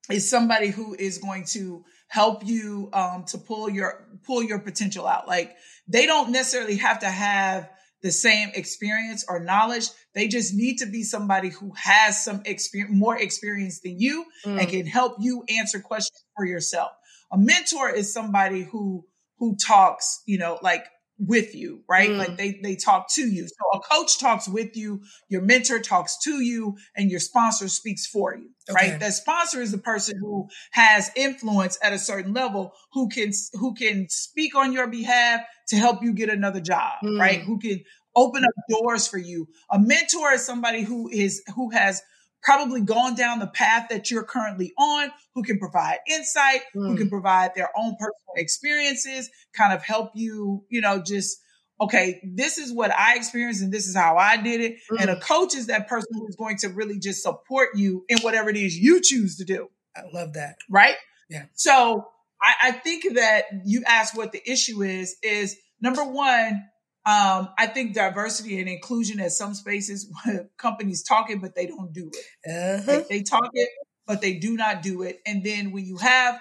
[0.10, 5.08] is somebody who is going to help you um, to pull your pull your potential
[5.08, 5.28] out.
[5.28, 5.56] Like
[5.88, 7.70] they don't necessarily have to have
[8.02, 9.90] the same experience or knowledge.
[10.16, 14.60] They just need to be somebody who has some experience, more experience than you, and
[14.60, 14.70] Mm.
[14.70, 16.92] can help you answer questions for yourself.
[17.32, 19.06] A mentor is somebody who
[19.38, 20.86] who talks, you know, like
[21.20, 22.10] with you, right?
[22.10, 22.18] Mm.
[22.18, 23.48] Like they they talk to you.
[23.48, 28.08] So a coach talks with you, your mentor talks to you, and your sponsor speaks
[28.08, 28.92] for you, Okay.
[28.92, 29.00] right?
[29.00, 33.74] That sponsor is the person who has influence at a certain level, who can who
[33.74, 37.20] can speak on your behalf to help you get another job, Mm.
[37.20, 37.42] right?
[37.42, 37.82] Who can
[38.16, 39.48] open up doors for you.
[39.72, 42.02] A mentor is somebody who is who has
[42.42, 46.98] probably gone down the path that you're currently on, who can provide insight, who Mm.
[46.98, 51.38] can provide their own personal experiences, kind of help you, you know, just
[51.82, 54.80] okay, this is what I experienced and this is how I did it.
[55.00, 58.50] And a coach is that person who's going to really just support you in whatever
[58.50, 60.58] it is you choose to do I love that.
[60.70, 60.96] right?
[61.30, 61.46] Yeah.
[61.54, 62.06] So
[62.42, 65.16] I, I think that you asked what the issue is.
[65.24, 66.66] Is number one,
[67.10, 70.12] um, I think diversity and inclusion at some spaces
[70.58, 72.50] companies talk it, but they don't do it.
[72.50, 72.92] Uh-huh.
[72.98, 73.70] Like, they talk it,
[74.06, 75.20] but they do not do it.
[75.26, 76.40] And then when you have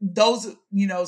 [0.00, 1.06] those, you know,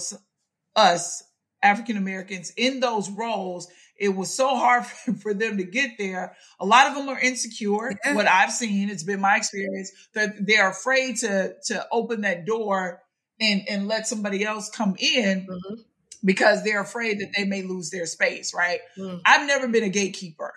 [0.76, 1.22] us
[1.62, 3.68] African Americans in those roles,
[3.98, 6.34] it was so hard for, for them to get there.
[6.58, 7.92] A lot of them are insecure.
[8.04, 8.14] Yeah.
[8.14, 13.02] What I've seen, it's been my experience that they're afraid to to open that door
[13.38, 15.84] and and let somebody else come in Mhm.
[16.24, 18.52] Because they're afraid that they may lose their space.
[18.54, 18.80] Right?
[18.98, 19.20] Mm.
[19.24, 20.52] I've never been a gatekeeper.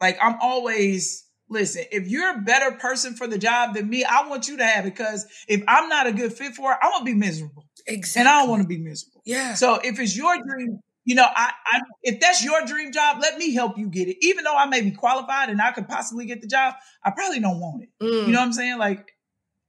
[0.00, 4.28] Like I'm always listen, if you're a better person for the job than me, I
[4.28, 6.90] want you to have it because if I'm not a good fit for it, I'm
[6.90, 7.64] gonna be miserable.
[7.86, 8.20] Exactly.
[8.20, 9.22] And I don't want to be miserable.
[9.24, 9.54] Yeah.
[9.54, 13.36] So if it's your dream, you know, I, I if that's your dream job, let
[13.36, 14.16] me help you get it.
[14.22, 16.74] Even though I may be qualified and I could possibly get the job,
[17.04, 17.90] I probably don't want it.
[18.02, 18.26] Mm.
[18.26, 18.78] You know what I'm saying?
[18.78, 19.12] Like,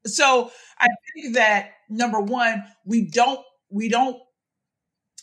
[0.05, 4.17] so I think that number one, we don't we don't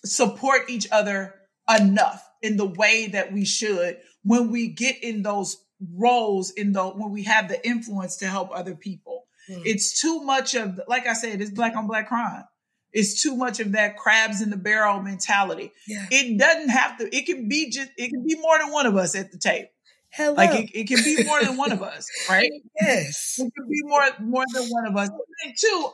[0.05, 1.35] support each other
[1.81, 5.57] enough in the way that we should when we get in those
[5.97, 9.25] roles in the when we have the influence to help other people.
[9.51, 9.63] Mm.
[9.65, 12.45] It's too much of like I said, it's black on black crime.
[12.93, 15.73] It's too much of that crabs in the barrel mentality.
[15.89, 16.07] yeah.
[16.11, 18.97] It doesn't have to, it can be just it can be more than one of
[18.97, 19.69] us at the table.
[20.11, 20.35] Hello.
[20.35, 22.51] Like it, it can be more than one of us, right?
[22.81, 23.37] yes.
[23.39, 25.09] It could be more more than one of us.
[25.45, 25.91] And two,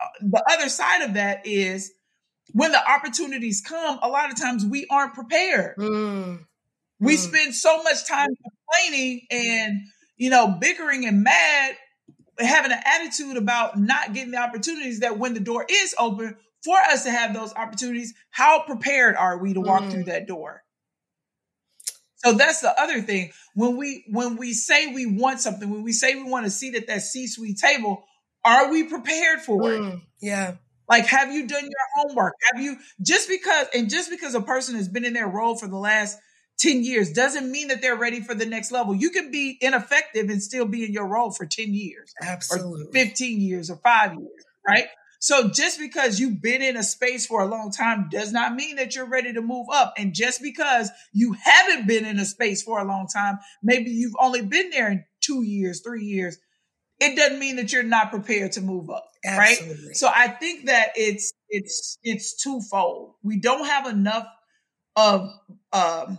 [0.00, 1.92] uh, the other side of that is
[2.52, 5.76] when the opportunities come, a lot of times we aren't prepared.
[5.76, 6.44] Mm.
[7.00, 7.18] We Mm.
[7.18, 9.80] spend so much time complaining and
[10.16, 11.76] you know bickering and mad,
[12.38, 16.76] having an attitude about not getting the opportunities that when the door is open for
[16.76, 19.90] us to have those opportunities, how prepared are we to walk Mm.
[19.92, 20.64] through that door?
[22.16, 23.30] So that's the other thing.
[23.54, 26.74] When we when we say we want something, when we say we want a seat
[26.74, 28.04] at that C-suite table,
[28.44, 29.80] are we prepared for it?
[29.80, 30.02] Mm.
[30.20, 30.54] Yeah.
[30.88, 32.34] Like, have you done your homework?
[32.52, 35.68] Have you just because and just because a person has been in their role for
[35.68, 36.18] the last
[36.58, 38.94] 10 years doesn't mean that they're ready for the next level.
[38.94, 42.92] You can be ineffective and still be in your role for 10 years or Absolutely.
[42.92, 44.86] 15 years or five years, right?
[45.20, 48.76] So just because you've been in a space for a long time does not mean
[48.76, 49.94] that you're ready to move up.
[49.98, 54.16] And just because you haven't been in a space for a long time, maybe you've
[54.20, 56.38] only been there in two years, three years,
[57.00, 59.56] it doesn't mean that you're not prepared to move up, right?
[59.94, 63.14] So I think that it's it's it's twofold.
[63.22, 64.26] We don't have enough
[64.96, 65.30] of
[65.72, 66.18] um,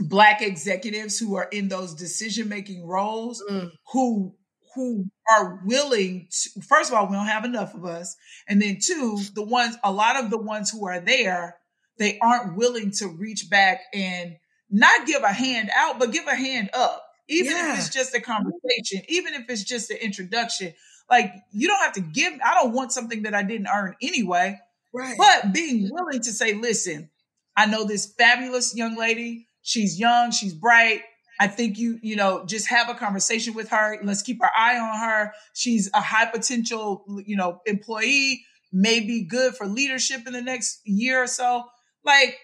[0.00, 3.72] black executives who are in those decision making roles Mm.
[3.92, 4.34] who
[4.74, 8.14] who are willing to first of all we don't have enough of us
[8.48, 11.56] and then two the ones a lot of the ones who are there
[11.98, 14.36] they aren't willing to reach back and
[14.70, 17.72] not give a hand out but give a hand up even Yeah.
[17.72, 20.74] if it's just a conversation even if it's just an introduction
[21.10, 24.58] like you don't have to give i don't want something that i didn't earn anyway
[24.94, 25.16] Right.
[25.18, 27.10] but being willing to say, listen,
[27.54, 29.46] I know this fabulous young lady.
[29.62, 31.02] She's young, she's bright.
[31.38, 33.98] I think you, you know, just have a conversation with her.
[34.02, 35.32] Let's keep our eye on her.
[35.52, 40.80] She's a high potential, you know, employee, may be good for leadership in the next
[40.84, 41.64] year or so.
[42.02, 42.38] Like,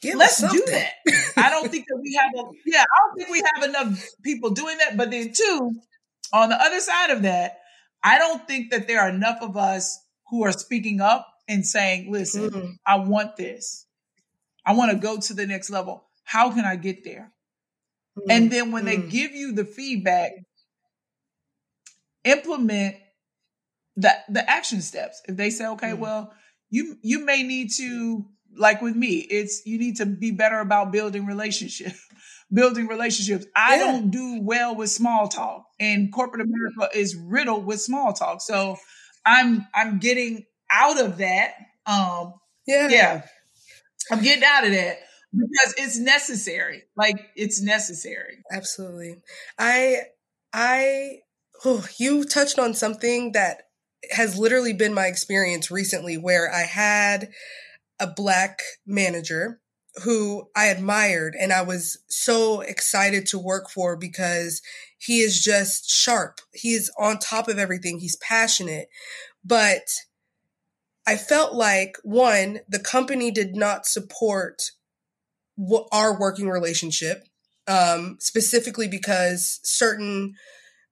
[0.00, 0.92] Give let's do that.
[1.36, 1.61] I don't
[2.12, 4.96] we have a yeah, I don't think we have enough people doing that.
[4.96, 5.72] But then two,
[6.32, 7.58] on the other side of that,
[8.02, 9.98] I don't think that there are enough of us
[10.30, 12.76] who are speaking up and saying, listen, Mm.
[12.86, 13.86] I want this.
[14.64, 16.04] I want to go to the next level.
[16.24, 17.32] How can I get there?
[18.28, 19.10] And then when they Mm.
[19.10, 20.32] give you the feedback,
[22.24, 22.96] implement
[23.96, 25.20] the the action steps.
[25.28, 25.98] If they say, okay, Mm.
[25.98, 26.34] well,
[26.70, 28.24] you you may need to
[28.56, 31.92] like with me, it's you need to be better about building relationship,
[32.52, 33.46] building relationships.
[33.56, 33.80] I Yeah.
[33.92, 38.40] don't do well with small talk, and corporate America is riddled with small talk.
[38.42, 38.76] So
[39.24, 41.54] I'm I'm getting out of that.
[41.86, 42.34] Um,
[42.66, 42.88] Yeah.
[42.88, 43.22] yeah,
[44.10, 44.98] I'm getting out of that
[45.32, 46.82] because it's necessary.
[46.96, 48.38] Like it's necessary.
[48.50, 49.16] Absolutely.
[49.58, 50.02] I
[50.52, 51.18] I
[51.64, 53.62] oh, you touched on something that
[54.10, 57.30] has literally been my experience recently where I had
[58.00, 59.60] a black manager
[60.04, 64.62] who I admired and I was so excited to work for because
[64.98, 66.40] he is just sharp.
[66.54, 67.98] He is on top of everything.
[67.98, 68.88] He's passionate.
[69.44, 69.82] But
[71.06, 74.62] I felt like one, the company did not support
[75.90, 77.24] our working relationship
[77.66, 80.34] um, specifically because certain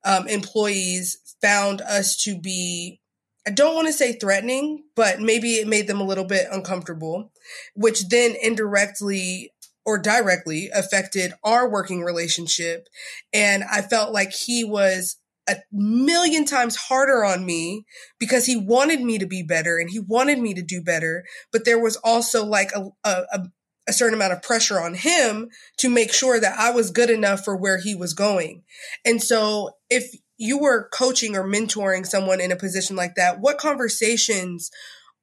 [0.04, 2.99] um, employees found us to be,
[3.46, 7.32] I don't want to say threatening, but maybe it made them a little bit uncomfortable,
[7.74, 9.52] which then indirectly
[9.84, 12.86] or directly affected our working relationship.
[13.32, 15.16] And I felt like he was
[15.48, 17.86] a million times harder on me
[18.18, 21.24] because he wanted me to be better and he wanted me to do better.
[21.50, 23.48] But there was also like a, a,
[23.88, 27.44] a certain amount of pressure on him to make sure that I was good enough
[27.44, 28.62] for where he was going.
[29.04, 33.58] And so if you were coaching or mentoring someone in a position like that, what
[33.58, 34.70] conversations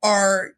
[0.03, 0.51] are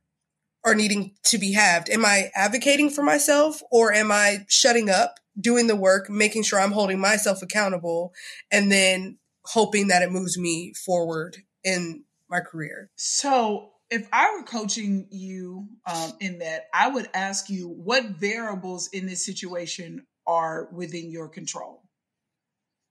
[0.66, 1.90] are needing to be had?
[1.90, 6.60] Am I advocating for myself or am I shutting up, doing the work, making sure
[6.60, 8.12] I'm holding myself accountable
[8.52, 12.92] and then hoping that it moves me forward in my career?
[12.98, 18.90] So, if I were coaching you um, in that, I would ask you what variables
[18.90, 21.82] in this situation are within your control.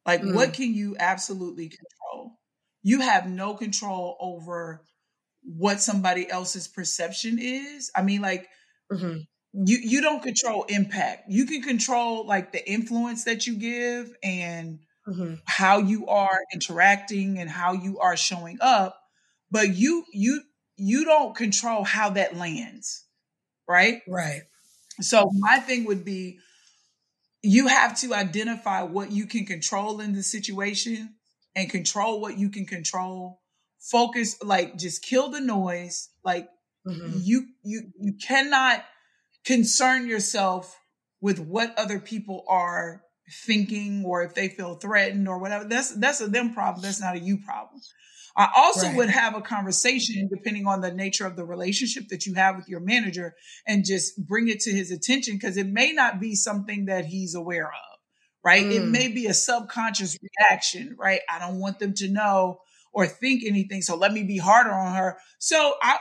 [0.08, 0.34] Like, Mm.
[0.34, 2.40] what can you absolutely control?
[2.82, 4.84] You have no control over
[5.42, 7.92] what somebody else's perception is.
[7.96, 8.48] I mean, like,
[8.92, 9.18] Mm-hmm.
[9.52, 11.24] you you don't control impact.
[11.30, 15.34] You can control like the influence that you give and Mm-hmm.
[15.44, 19.00] how you are interacting and how you are showing up
[19.50, 20.42] but you you
[20.76, 23.06] you don't control how that lands
[23.68, 24.42] right Right.
[25.00, 26.40] so my thing would be
[27.42, 31.14] you have to identify what you can control in the situation
[31.54, 33.40] and control what you can control.
[33.80, 36.10] Focus like just kill the noise.
[36.24, 36.48] Like
[36.86, 37.18] Mm-hmm.
[37.18, 38.82] you you you cannot
[39.44, 40.78] concern yourself
[41.20, 43.02] with what other people are
[43.44, 45.64] thinking or if they feel threatened or whatever.
[45.64, 46.82] That's that's a them problem.
[46.82, 47.80] That's not a you problem
[48.38, 48.96] i also Right.
[48.96, 52.68] would have a conversation depending on the nature of the relationship that you have with
[52.68, 53.34] your manager
[53.66, 57.34] and just bring it to his attention because it may not be something that he's
[57.34, 57.98] aware of
[58.44, 58.90] right it Mm.
[58.90, 62.60] may be a subconscious reaction right i don't want them to know
[62.92, 65.98] or think anything so let me be harder on her so i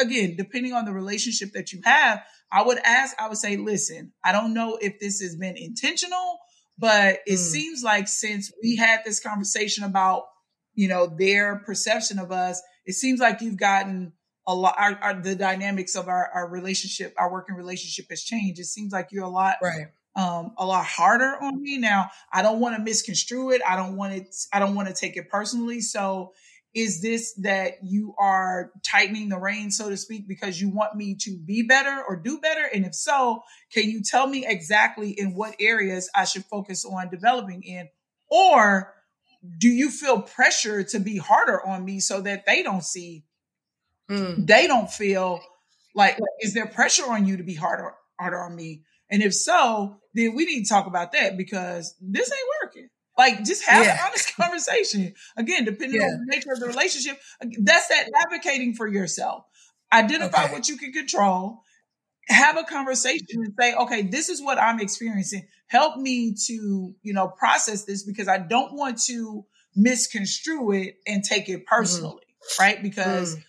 [0.00, 2.22] again depending on the relationship that you have
[2.52, 6.38] i would ask i would say listen i don't know if this has been intentional
[6.78, 7.38] but it Mm.
[7.38, 10.24] seems like since we had this conversation about
[10.80, 14.12] you know their perception of us it seems like you've gotten
[14.46, 18.58] a lot our, our, the dynamics of our, our relationship our working relationship has changed.
[18.58, 19.88] It seems like you're a lot Right.
[20.16, 21.76] um a lot harder on me.
[21.76, 23.60] Now i don't want to misconstrue it.
[23.68, 25.80] I don't want it i don't want to take it personally.
[25.82, 26.32] So
[26.72, 31.16] is this that you are tightening the reins, so to speak because you want me
[31.26, 32.64] to be better or do better?
[32.72, 33.42] And if so
[33.74, 37.88] can you tell me exactly in what areas i should focus on developing in?
[38.30, 38.94] Or
[39.58, 43.24] do you feel pressure to be harder on me so that they don't see
[44.10, 44.44] Mm.
[44.44, 45.40] they don't feel
[45.94, 49.98] like is there pressure on you to be harder harder on me and if so
[50.14, 53.92] then we need to talk about that because this ain't working like just have Yeah.
[53.92, 56.08] an honest conversation again depending Yeah.
[56.08, 57.20] on the nature of the relationship
[57.62, 59.44] that's that advocating for yourself
[59.92, 60.52] identify Okay.
[60.54, 61.62] what you can control
[62.28, 67.12] have a conversation and say okay this is what i'm experiencing help me to you
[67.12, 69.44] know process this because i don't want to
[69.74, 72.22] misconstrue it and take it personally
[72.58, 73.42] right because Mm.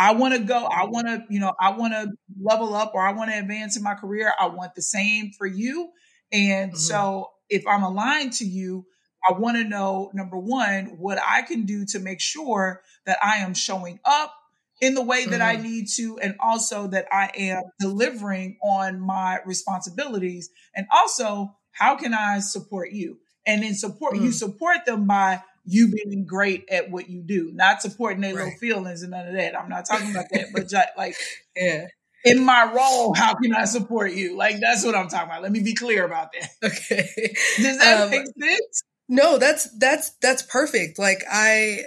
[0.00, 3.02] I want to go, I want to, you know, I want to level up or
[3.04, 4.32] I want to advance in my career.
[4.38, 5.90] I want the same for you.
[6.30, 6.76] And Mhm.
[6.76, 8.86] so if I'm aligned to you,
[9.28, 13.38] I want to know number one, what I can do to make sure that I
[13.38, 14.32] am showing up
[14.80, 15.62] in the way that I Mhm.
[15.62, 20.50] need to, and also that I am delivering on my responsibilities.
[20.74, 23.18] And also, how can I support you?
[23.46, 24.34] And then support you Mm.
[24.34, 29.02] support them by you being great at what you do, not supporting their little feelings
[29.02, 29.58] and none of that.
[29.58, 31.16] I'm not talking about that, but ju- like
[31.56, 31.86] Yeah.
[32.24, 34.36] in my role, how can I support you?
[34.36, 35.42] Like that's what I'm talking about.
[35.42, 36.50] Let me be clear about that.
[36.64, 37.34] Okay.
[37.56, 38.82] Does that Um, make sense?
[39.08, 40.98] No, that's that's that's perfect.
[40.98, 41.84] Like I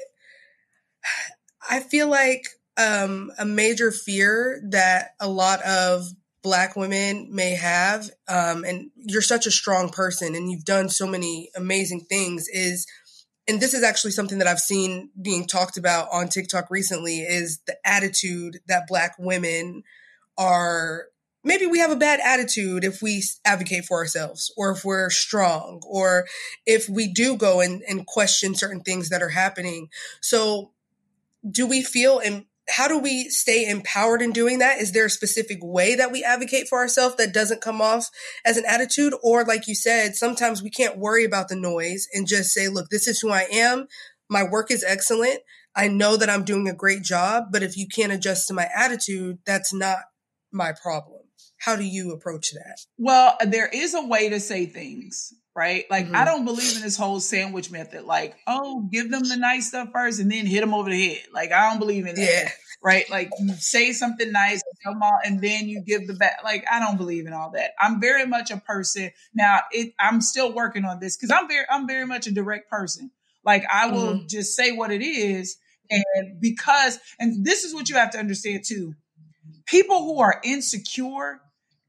[1.70, 2.48] I feel like
[2.78, 6.06] um a major fear that a lot of
[6.44, 11.06] black women may have um, and you're such a strong person and you've done so
[11.06, 12.88] many amazing things is
[13.48, 17.60] and this is actually something that i've seen being talked about on tiktok recently is
[17.68, 19.84] the attitude that black women
[20.38, 21.06] are
[21.44, 25.82] maybe we have a bad attitude if we advocate for ourselves or if we're strong
[25.88, 26.26] or
[26.66, 29.90] if we do go and, and question certain things that are happening.
[30.22, 30.72] So
[31.50, 32.20] do we feel
[32.72, 34.80] how do we stay empowered in doing that?
[34.80, 38.10] Is there a specific way that we advocate for ourselves that doesn't come off
[38.46, 39.14] as an attitude?
[39.22, 42.90] Or, like you said, sometimes we can't worry about the noise and just say, look,
[42.90, 43.88] this is who I am.
[44.30, 45.40] My work is excellent.
[45.76, 48.68] I know that I'm doing a great job, but if you can't adjust to my
[48.76, 50.00] attitude, that's not
[50.52, 51.22] my problem.
[51.60, 52.80] How do you approach that?
[52.98, 55.86] Well, there is a way to say things right?
[55.90, 56.16] Like mm-hmm.
[56.16, 58.04] I don't believe in this whole sandwich method.
[58.04, 61.24] Like, oh, give them the nice stuff first and then hit them over the head.
[61.34, 62.22] Like I don't believe in that.
[62.22, 62.52] Yeah.
[62.84, 63.08] Right?
[63.12, 66.40] Like you say something nice and, all, and then you give the back.
[66.44, 67.72] Like I don't believe in all that.
[67.80, 69.60] I'm very much a person now.
[69.72, 73.12] It, I'm still working on this because I'm very I'm very much a direct person.
[73.46, 74.28] Like I will mm-hmm.
[74.28, 75.58] just say what it is,
[75.90, 78.96] and because and this is what you have to understand too.
[79.66, 81.40] People who are insecure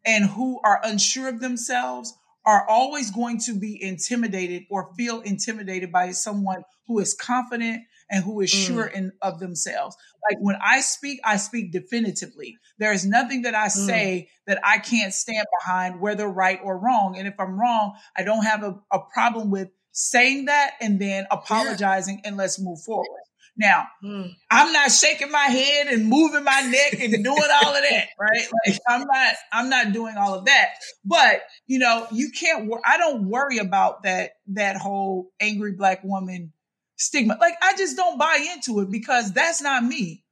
[0.05, 2.13] and who are unsure of themselves
[2.45, 8.25] are always going to be intimidated or feel intimidated by someone who is confident and
[8.25, 8.67] who is mm.
[8.67, 9.97] sure in, of themselves.
[10.29, 12.59] Like when I speak, I speak definitively.
[12.79, 13.71] There is nothing that I mm.
[13.71, 14.45] say mm.
[14.47, 17.17] that I can't stand behind, whether right or wrong.
[17.17, 21.27] And if I'm wrong, I don't have a, a problem with saying that and then
[21.31, 22.29] apologizing yeah.
[22.29, 23.22] and let's move forward.
[23.57, 24.35] Now, mm.
[24.51, 28.49] I'm not shaking my head and moving my neck and doing all of that, right?
[28.67, 30.71] Like I'm not, I'm not doing all of that.
[31.05, 32.71] But you know, you can't.
[32.87, 36.53] I don't worry about that that whole angry black woman
[36.97, 37.37] stigma.
[37.41, 40.25] Like I just don't buy into it because that's not me.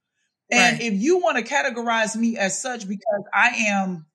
[0.51, 0.85] And right.
[0.85, 4.05] if you want to categorize me as such because I am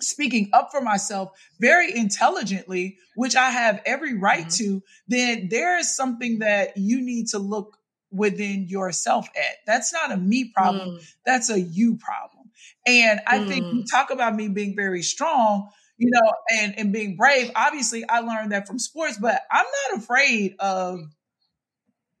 [0.00, 1.30] speaking up for myself
[1.60, 4.64] very intelligently, which I have every right mm-hmm.
[4.64, 7.76] to, then there is something that you need to look
[8.16, 9.56] within yourself at.
[9.66, 10.96] That's not a me problem.
[10.96, 11.12] Mm.
[11.24, 12.50] That's a you problem.
[12.86, 13.48] And I mm.
[13.48, 17.50] think you talk about me being very strong, you know, and, and being brave.
[17.54, 21.00] Obviously, I learned that from sports, but I'm not afraid of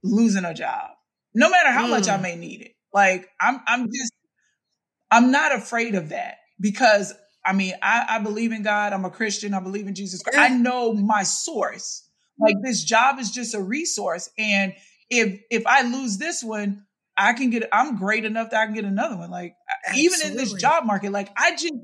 [0.02, 0.90] losing a job,
[1.34, 1.90] no matter how mm.
[1.90, 2.22] much I mm.
[2.22, 2.72] may need it.
[2.92, 4.12] Like I'm, I'm just,
[5.10, 8.92] I'm not afraid of that because I mean, I, I believe in God.
[8.92, 9.54] I'm a Christian.
[9.54, 10.38] I believe in Jesus Christ.
[10.38, 12.02] I know my source.
[12.40, 14.28] Like this job is just a resource.
[14.36, 14.74] And
[15.10, 16.84] if if I lose this one,
[17.16, 19.30] I can get I'm great enough that I can get another one.
[19.30, 19.54] Like
[19.88, 20.04] Absolutely.
[20.04, 21.74] even in this job market, like I just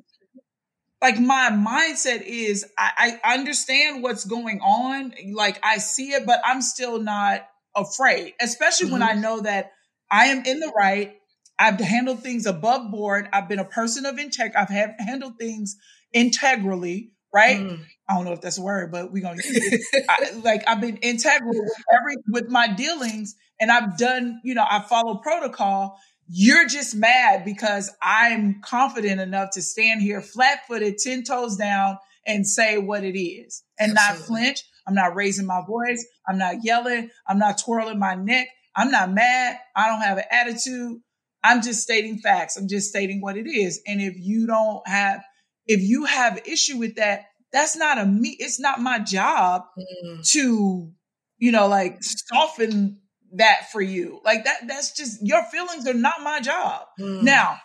[1.00, 5.12] like my mindset is I, I understand what's going on.
[5.34, 8.92] Like I see it, but I'm still not afraid, especially mm-hmm.
[8.92, 9.72] when I know that
[10.10, 11.16] I am in the right.
[11.58, 13.28] I've handled things above board.
[13.32, 14.56] I've been a person of integrity.
[14.56, 15.76] I've handled things
[16.12, 17.58] integrally, right?
[17.58, 17.84] Mm.
[18.08, 20.04] I don't know if that's a word, but we're gonna use it.
[20.08, 24.66] I, like I've been integral with every with my dealings, and I've done, you know,
[24.68, 25.98] I follow protocol.
[26.28, 31.98] You're just mad because I'm confident enough to stand here flat footed, 10 toes down,
[32.26, 34.18] and say what it is and Absolutely.
[34.18, 34.64] not flinch.
[34.86, 36.06] I'm not raising my voice.
[36.26, 37.10] I'm not yelling.
[37.26, 38.48] I'm not twirling my neck.
[38.74, 39.58] I'm not mad.
[39.76, 41.00] I don't have an attitude.
[41.44, 42.56] I'm just stating facts.
[42.56, 43.82] I'm just stating what it is.
[43.86, 45.22] And if you don't have,
[45.66, 48.36] if you have issue with that, that's not a me.
[48.38, 50.30] It's not my job mm.
[50.30, 50.90] to,
[51.38, 52.98] you know, like soften
[53.34, 54.20] that for you.
[54.24, 56.86] Like that, that's just your feelings are not my job.
[56.98, 57.22] Mm.
[57.22, 57.58] Now,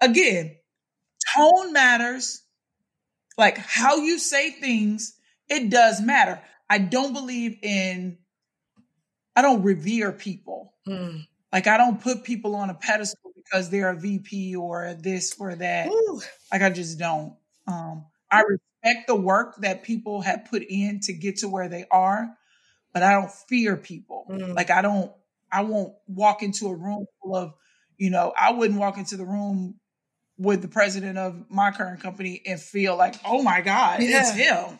[0.00, 0.56] again,
[1.36, 2.42] tone matters.
[3.36, 5.14] Like how you say things,
[5.48, 6.40] it does matter.
[6.68, 8.18] I don't believe in,
[9.36, 10.74] I don't revere people.
[10.88, 11.26] Mm.
[11.52, 15.54] Like I don't put people on a pedestal because they're a VP or this or
[15.54, 15.88] that.
[15.88, 16.20] Ooh.
[16.52, 17.34] Like I just don't.
[17.66, 21.84] Um, I respect the work that people have put in to get to where they
[21.90, 22.28] are,
[22.92, 24.26] but I don't fear people.
[24.30, 24.54] Mm.
[24.54, 25.12] Like I don't,
[25.50, 27.54] I won't walk into a room full of,
[27.96, 29.78] you know, I wouldn't walk into the room
[30.36, 34.20] with the president of my current company and feel like, oh my God, yeah.
[34.20, 34.78] it's him.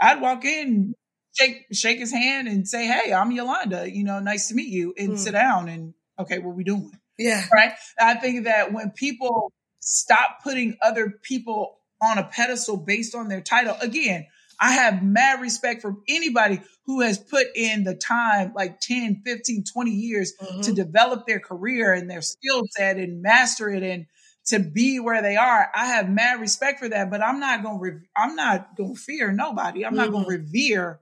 [0.00, 0.94] I'd walk in,
[1.36, 4.94] shake shake his hand and say, Hey, I'm Yolanda, you know, nice to meet you,
[4.96, 5.18] and mm.
[5.18, 6.92] sit down and okay, what we doing?
[7.18, 7.44] Yeah.
[7.52, 7.72] Right.
[7.98, 13.40] I think that when people stop putting other people on a pedestal based on their
[13.40, 13.76] title.
[13.80, 14.26] Again,
[14.60, 19.64] I have mad respect for anybody who has put in the time, like 10, 15,
[19.64, 20.60] 20 years mm-hmm.
[20.62, 24.06] to develop their career and their skill set and master it and
[24.46, 25.70] to be where they are.
[25.74, 28.94] I have mad respect for that, but I'm not going to, re- I'm not going
[28.94, 29.84] to fear nobody.
[29.84, 30.02] I'm mm-hmm.
[30.02, 31.00] not going to revere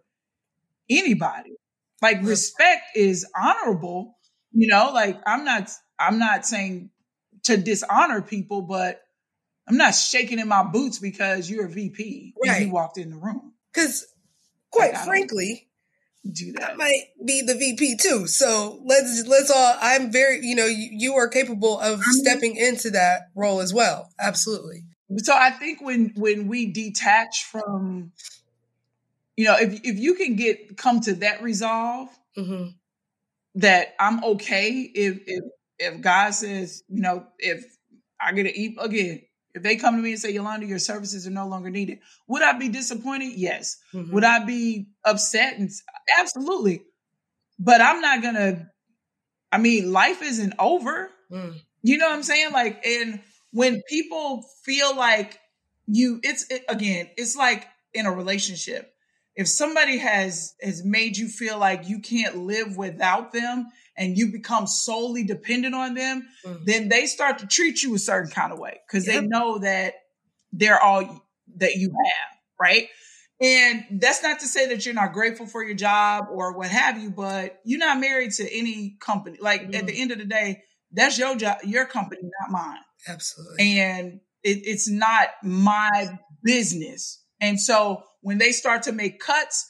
[0.88, 1.56] anybody.
[2.00, 4.16] Like respect is honorable,
[4.52, 6.90] you know, like I'm not, I'm not saying
[7.44, 9.02] to dishonor people, but
[9.68, 12.66] I'm not shaking in my boots because you're a VP and Right.
[12.66, 13.52] you walked in the room.
[13.72, 14.06] Because,
[14.70, 15.68] quite I don't- frankly,
[16.30, 16.76] Do I that.
[16.76, 18.26] might be the VP too.
[18.28, 19.76] So let's let's all.
[19.80, 24.08] I'm very, you know, you, you are capable of stepping into that role as well.
[24.20, 24.84] Absolutely.
[25.18, 28.12] So I think when when we detach from,
[29.36, 32.66] you know, if if you can get come to that resolve hmm
[33.56, 35.44] that I'm okay if if
[35.82, 37.64] if God says, you know, if
[38.20, 39.22] I get to eat again,
[39.54, 42.42] if they come to me and say, Yolanda, your services are no longer needed, would
[42.42, 43.32] I be disappointed?
[43.34, 43.76] Yes.
[43.92, 45.58] hmm Would I be upset?
[45.58, 45.70] And
[46.18, 46.82] absolutely.
[47.58, 48.70] But I'm not gonna.
[49.50, 51.10] I mean, life isn't over.
[51.30, 51.60] Mm.
[51.82, 52.52] You know what I'm saying?
[52.52, 53.20] Like, and
[53.52, 55.38] when people feel like
[55.86, 58.92] you, it's it, again, it's like in a relationship.
[59.34, 63.66] If somebody has has made you feel like you can't live without them,
[63.96, 66.64] and you become solely dependent on them, Mm.
[66.64, 69.94] then they start to treat you a certain kind of way because they know that
[70.52, 71.24] they're all
[71.56, 72.88] that you have, right?
[73.40, 77.00] And that's not to say that you're not grateful for your job or what have
[77.02, 79.38] you, but you're not married to any company.
[79.40, 79.86] Like at Mhm.
[79.86, 80.62] the end of the day,
[80.92, 82.78] that's your job, your company, not mine.
[83.08, 83.80] Absolutely.
[83.80, 87.20] And it, it's not my business.
[87.40, 89.68] And so when they start to make cuts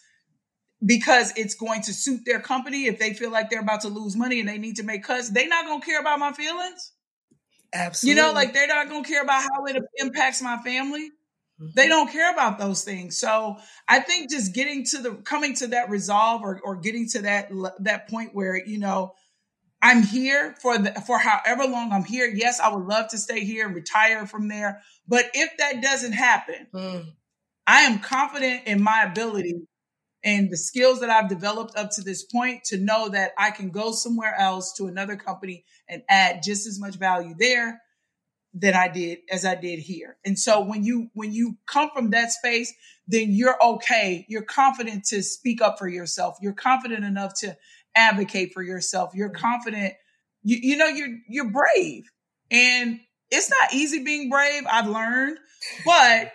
[0.84, 4.16] because it's going to suit their company, if they feel like they're about to lose
[4.16, 6.92] money and they need to make cuts, they're not going to care about my feelings.
[7.72, 8.20] Absolutely.
[8.20, 11.10] You know, like they're not going to care about how it impacts my family.
[11.76, 13.16] They don't care about those things.
[13.16, 13.56] So
[13.88, 17.50] I think just getting to the coming to that resolve or, or getting to that
[17.80, 19.14] that point where you know
[19.80, 22.26] I'm here for the for however long I'm here.
[22.26, 24.80] Yes, I would love to stay here and retire from there.
[25.06, 27.12] But if that doesn't happen, Mm.
[27.64, 29.62] I am confident in my ability
[30.24, 33.70] and the skills that I've developed up to this point to know that I can
[33.70, 37.80] go somewhere else to another company and add just as much value there
[38.54, 40.16] than I did as I did here.
[40.24, 42.72] And so when you when you come from that space,
[43.08, 44.26] then you're okay.
[44.28, 46.36] You're confident to speak up for yourself.
[46.40, 47.56] You're confident enough to
[47.94, 49.12] advocate for yourself.
[49.14, 49.42] You're mm-hmm.
[49.42, 49.94] confident.
[50.42, 52.04] You you know you're you're brave.
[52.50, 53.00] And
[53.30, 55.38] it's not easy being brave, I've learned,
[55.86, 56.32] but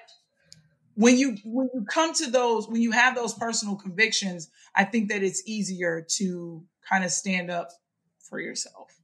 [0.98, 5.10] when you when you come to those when you have those personal convictions, I think
[5.10, 7.70] that it's easier to kind of stand up
[8.20, 8.98] for yourself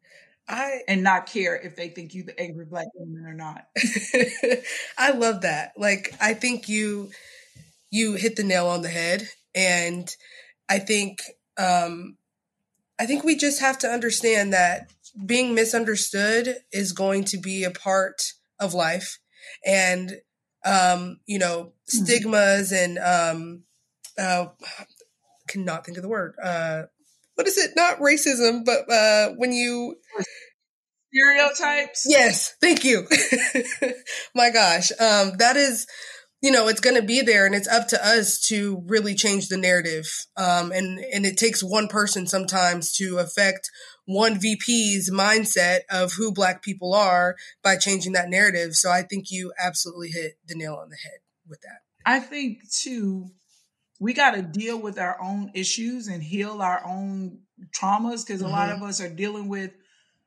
[0.48, 3.68] I and not care if they think you the angry black woman or not.
[4.98, 5.74] I love that.
[5.78, 7.12] Like I think you
[7.91, 10.10] you hit the nail on the head and
[10.68, 11.22] I think
[11.58, 12.18] um
[13.00, 14.91] I think we just have to understand that
[15.26, 19.20] being misunderstood is going to be a part of life
[19.66, 20.18] and
[20.66, 23.64] um you know stigmas and um
[24.18, 24.47] uh
[25.47, 26.84] cannot think of the word uh
[27.36, 29.95] what is it not racism but uh when you
[31.14, 32.05] Stereotypes.
[32.07, 33.07] Yes, thank you.
[34.36, 34.91] My gosh.
[34.99, 35.86] Um, that is,
[36.41, 39.47] you know, it's going to be there and it's up to us to really change
[39.47, 40.07] the narrative.
[40.36, 43.70] Um, and, and it takes one person sometimes to affect
[44.06, 48.74] one VP's mindset of who black people are by changing that narrative.
[48.76, 51.80] So I think you absolutely hit the nail on the head with that.
[52.06, 53.30] I think too,
[53.99, 57.39] we got to deal with our own issues and heal our own
[57.72, 58.78] traumas because a lot Mhm.
[58.78, 59.72] of us are dealing with,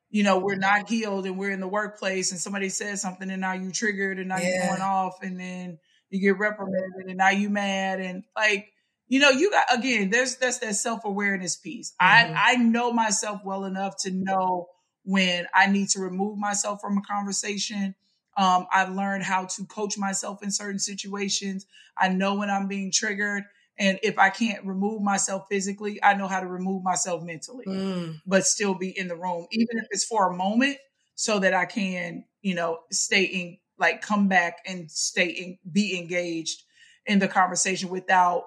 [0.09, 3.41] you know, we're not healed and we're in the workplace and somebody says something and
[3.43, 7.29] now you triggered and now you're going off and then you get reprimanded and now
[7.29, 8.73] you mad and like,
[9.09, 11.95] you know, you got again, there's that's that self-awareness piece.
[12.01, 12.35] Mhm.
[12.35, 14.69] I I know myself well enough to know
[15.05, 17.95] when I need to remove myself from a conversation.
[18.37, 21.67] Um, I've learned how to coach myself in certain situations.
[21.97, 23.45] I know when I'm being triggered.
[23.79, 28.21] And if I can't remove myself physically, I know how to remove myself mentally, Mm,
[28.25, 30.79] but still be in the room, even if it's for a moment,
[31.15, 35.99] so that I can, you know, stay in, like, come back and stay in, be
[35.99, 36.65] engaged
[37.07, 38.45] in the conversation without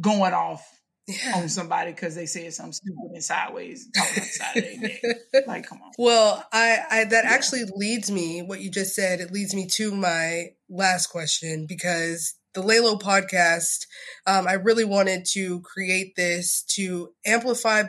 [0.00, 0.66] going off
[1.06, 1.32] yeah.
[1.36, 4.80] on somebody because they said something stupid and sideways, talking about the side of their
[4.80, 5.02] neck.
[5.46, 5.92] Like, come on.
[5.98, 7.30] Well, I, I that Yeah.
[7.30, 9.20] actually leads me what you just said.
[9.20, 13.86] It leads me to my last question because the Lay Low podcast,
[14.26, 17.84] um, I really wanted to create this to amplify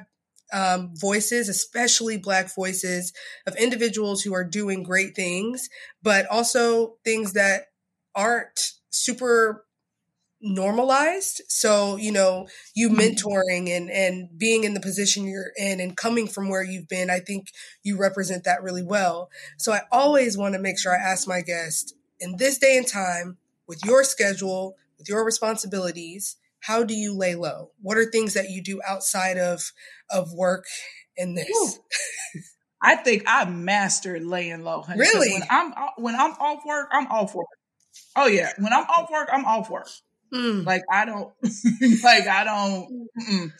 [0.52, 3.14] um, voices, especially Black voices
[3.48, 5.70] of individuals who are doing great things,
[6.04, 7.64] but also things that
[8.16, 9.65] aren't super
[10.46, 11.42] normalized.
[11.48, 12.96] So, you know, you Mhm.
[13.00, 17.10] mentoring and and being in the position you're in and coming from where you've been,
[17.10, 17.48] I think
[17.84, 19.30] you represent that really well.
[19.58, 22.88] So I always want to make sure I ask my guest in this day and
[22.88, 27.72] time with your schedule, with your responsibilities, how do you lay low?
[27.82, 29.72] What are things that you do outside of
[30.10, 30.66] of work
[31.18, 31.80] in this?
[32.82, 35.10] I think I mastered laying low, honey.
[35.10, 35.34] Really?
[35.34, 37.48] When I'm when I'm off work, I'm off work.
[38.16, 39.88] Oh yeah, when I'm off work, I'm off work.
[40.34, 40.66] Mm.
[40.66, 41.32] Like I don't,
[42.04, 43.08] like I don't.
[43.20, 43.52] Mm-mm.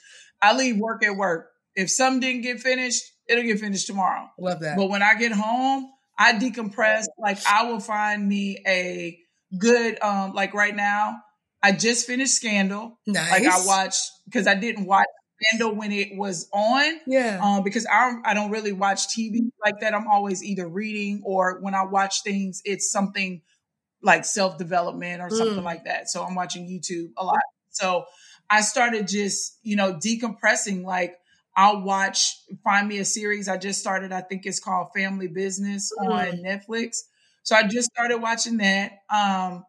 [0.42, 1.50] I leave work at work.
[1.76, 4.30] If some didn't get finished, it'll get finished tomorrow.
[4.40, 4.78] Love that.
[4.78, 7.06] But when I get home, I decompress.
[7.18, 9.18] Like I will find me a
[9.58, 11.18] good, um, like right now,
[11.62, 13.00] I just finished Scandal.
[13.08, 13.32] nice.
[13.32, 15.08] Like I watched because I didn't watch
[15.42, 17.00] Scandal when it was on.
[17.08, 17.40] Yeah.
[17.42, 19.94] Um, because I I don't really watch TV like that.
[19.94, 23.42] I'm always either reading or when I watch things, it's something
[24.06, 25.66] like self development or something Mm.
[25.66, 26.10] like that.
[26.10, 27.40] So I'm watching YouTube a lot.
[27.72, 28.06] So
[28.50, 30.86] I started just you know decompressing.
[30.86, 31.18] Like
[31.58, 34.14] I'll watch, find me a series I just started.
[34.14, 36.12] I think it's called Family Business Mm.
[36.12, 37.00] on Netflix.
[37.44, 38.94] So I just started watching that.
[39.14, 39.66] Um,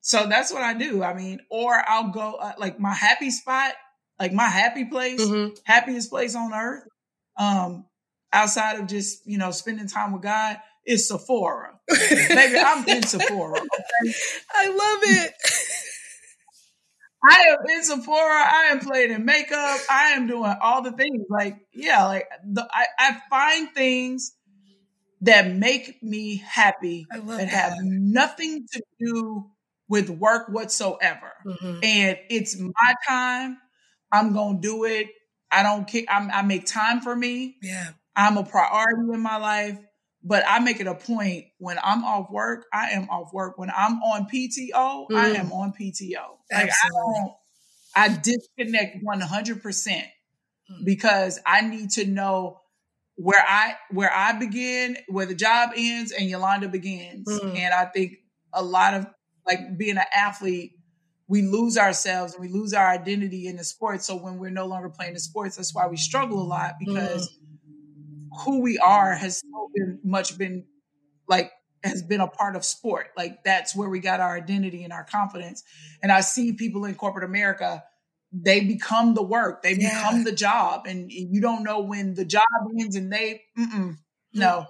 [0.00, 1.02] so that's what I do.
[1.02, 3.74] I mean, or I'll go uh, like my happy spot,
[4.20, 5.56] like my happy place Mhm.
[5.64, 6.84] happiest place on earth,
[7.38, 7.86] um,
[8.32, 11.78] outside of just you know spending time with God, is Sephora.
[11.88, 13.58] Baby, I'm in Sephora.
[13.60, 14.14] okay?
[14.54, 15.32] I love it.
[17.28, 18.34] I am in Sephora.
[18.34, 19.80] I am playing in makeup.
[19.90, 21.24] I am doing all the things.
[21.28, 24.32] Like, yeah, like the, I, I find things
[25.22, 29.46] that make me happy love that have nothing to do
[29.88, 31.32] with work whatsoever.
[31.44, 31.80] Mhm.
[31.84, 33.58] and it's my time.
[34.12, 35.08] I'm gonna do it.
[35.50, 36.02] I don't care.
[36.08, 37.56] I'm, I make time for me.
[37.62, 37.90] Yeah.
[38.14, 39.78] I'm a priority in my life,
[40.26, 43.58] but I make it a point when I'm off work, I am off work.
[43.58, 45.38] When I'm on PTO, I Mm.
[45.38, 46.38] am on PTO.
[46.52, 47.32] Like I don't,
[47.94, 50.04] I disconnect 100%
[50.68, 50.84] Mm.
[50.84, 52.60] because I need to know
[53.14, 57.28] where I where I begin, where the job ends, and Yolanda begins.
[57.28, 57.56] Mm.
[57.56, 58.14] And I think
[58.52, 59.06] a lot of
[59.46, 60.72] like being an athlete,
[61.28, 64.02] we lose ourselves and we lose our identity in the sport.
[64.02, 67.30] So when we're no longer playing the sports, that's why we struggle a lot because
[68.44, 70.64] who we are has so been, much been
[71.28, 71.52] like
[71.82, 73.08] has been a part of sport.
[73.16, 75.62] Like that's where we got our identity and our confidence.
[76.02, 77.84] And I see people in corporate America,
[78.32, 79.90] they become the work, they Yeah.
[79.90, 82.42] become the job, and you don't know when the job
[82.78, 82.96] ends.
[82.96, 83.96] And they, mm-mm, mm.
[84.34, 84.66] no,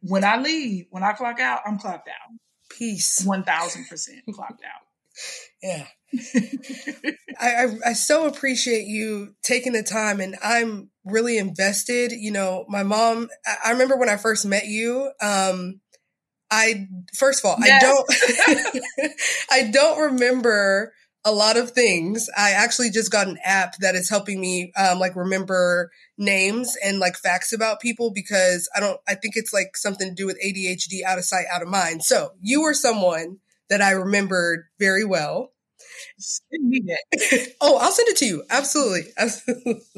[0.00, 2.30] when I leave, when I clock out, I'm clocked out,
[2.70, 3.22] Peace.
[3.24, 4.82] one thousand percent clocked out.
[5.62, 5.86] Yeah.
[7.40, 12.12] I, I I so appreciate you taking the time, and I'm really invested.
[12.12, 13.28] You know, my mom.
[13.46, 15.10] I, I remember when I first met you.
[15.20, 15.80] Um,
[16.50, 16.86] I
[17.16, 17.82] first of all, Yes.
[17.82, 19.12] I don't.
[19.50, 20.92] I don't remember
[21.24, 22.28] a lot of things.
[22.36, 26.98] I actually just got an app that is helping me, um, like remember names and
[26.98, 29.00] like facts about people because I don't.
[29.08, 32.02] I think it's like something to do with ADHD, out of sight, out of mind.
[32.02, 33.38] So you were someone
[33.70, 35.52] that I remembered very well.
[36.18, 38.44] Send me that, Oh, I'll send it to you.
[38.50, 39.02] Absolutely.
[39.16, 39.80] Absolutely.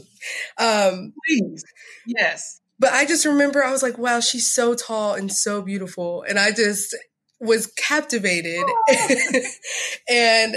[0.59, 1.62] Um, please.
[2.07, 2.62] Yes.
[2.79, 6.25] but I just remember I was like, wow, she's so tall and so beautiful.
[6.27, 6.97] And I just
[7.41, 8.65] was captivated.
[10.09, 10.57] and,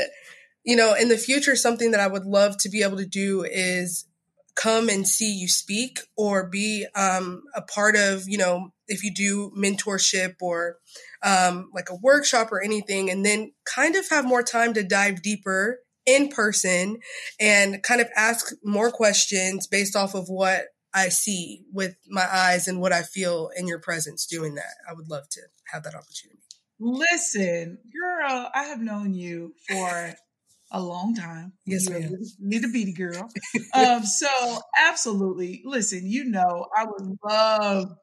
[0.64, 3.44] you know, in the future, something that I would love to be able to do
[3.44, 4.06] is
[4.56, 9.14] come and see you speak or be um, a part of, you know, if you
[9.14, 10.78] do mentorship or
[11.24, 15.22] um, like a workshop or anything, and then kind of have more time to dive
[15.22, 16.98] deeper in person
[17.40, 22.68] and kind of ask more questions based off of what I see with my eyes
[22.68, 24.74] and what I feel in your presence doing that.
[24.90, 25.42] I would love to
[25.72, 26.40] have that opportunity.
[26.80, 30.14] Listen, girl, I have known you for
[30.72, 31.54] a long time.
[31.66, 32.16] Yes, you ma'am.
[32.40, 33.30] Need a beady girl.
[33.74, 35.62] um, so absolutely.
[35.66, 37.96] Listen, you know, I would love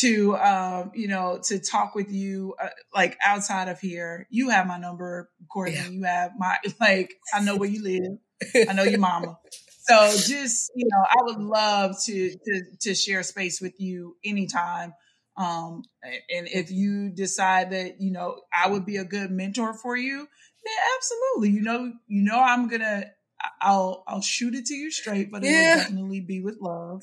[0.00, 4.26] to, um, you know, to talk with you, uh, like outside of here.
[4.30, 5.74] You have my number, Kourtlynn.
[5.74, 5.88] Yeah.
[5.88, 8.68] You have my, like, I know where you live.
[8.68, 9.38] I know your mama.
[9.84, 14.94] So just, you know, I would love to, to, to share space with you anytime.
[15.36, 15.82] Um,
[16.32, 20.18] and if you decide that, you know, I would be a good mentor for you,
[20.18, 21.50] then absolutely.
[21.50, 23.06] You know, you know, I'm gonna,
[23.60, 25.74] I'll, I'll shoot it to you straight, but it Yeah.
[25.76, 27.02] will definitely be with love.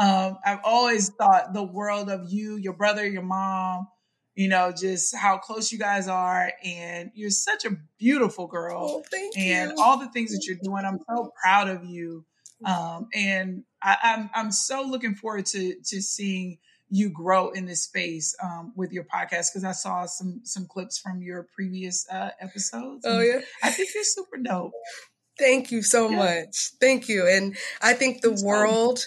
[0.00, 3.86] Um, I've always thought the world of you, your brother, your mom,
[4.34, 6.52] you know, just how close you guys are.
[6.64, 9.76] And you're such a beautiful girl Oh, thank and you.
[9.82, 10.84] all the things that you're doing.
[10.84, 12.24] I'm so proud of you.
[12.64, 16.58] Um, and I, I'm I'm so looking forward to to seeing
[16.88, 20.98] you grow in this space um, with your podcast because I saw some some clips
[20.98, 23.04] from your previous uh, episodes.
[23.06, 23.40] oh yeah.
[23.62, 24.72] I think you're super dope.
[25.38, 26.16] Thank you so Yeah.
[26.16, 26.70] much.
[26.80, 27.26] Thank you.
[27.26, 28.48] And I think the It's fun.
[28.50, 29.06] world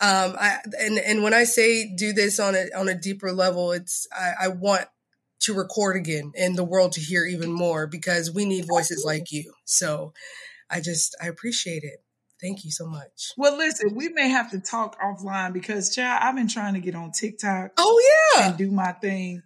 [0.00, 3.72] um I and and when I say do this on a on a deeper level,
[3.72, 4.86] it's I, I want
[5.40, 9.32] to record again and the world to hear even more because we need voices like
[9.32, 9.52] you.
[9.64, 10.12] So
[10.70, 12.02] I just I appreciate it.
[12.40, 13.32] Thank you so much.
[13.38, 16.94] Well, listen, we may have to talk offline because, child, I've been trying to get
[16.94, 18.02] on TikTok Oh
[18.36, 18.48] yeah.
[18.48, 19.42] and do my thing.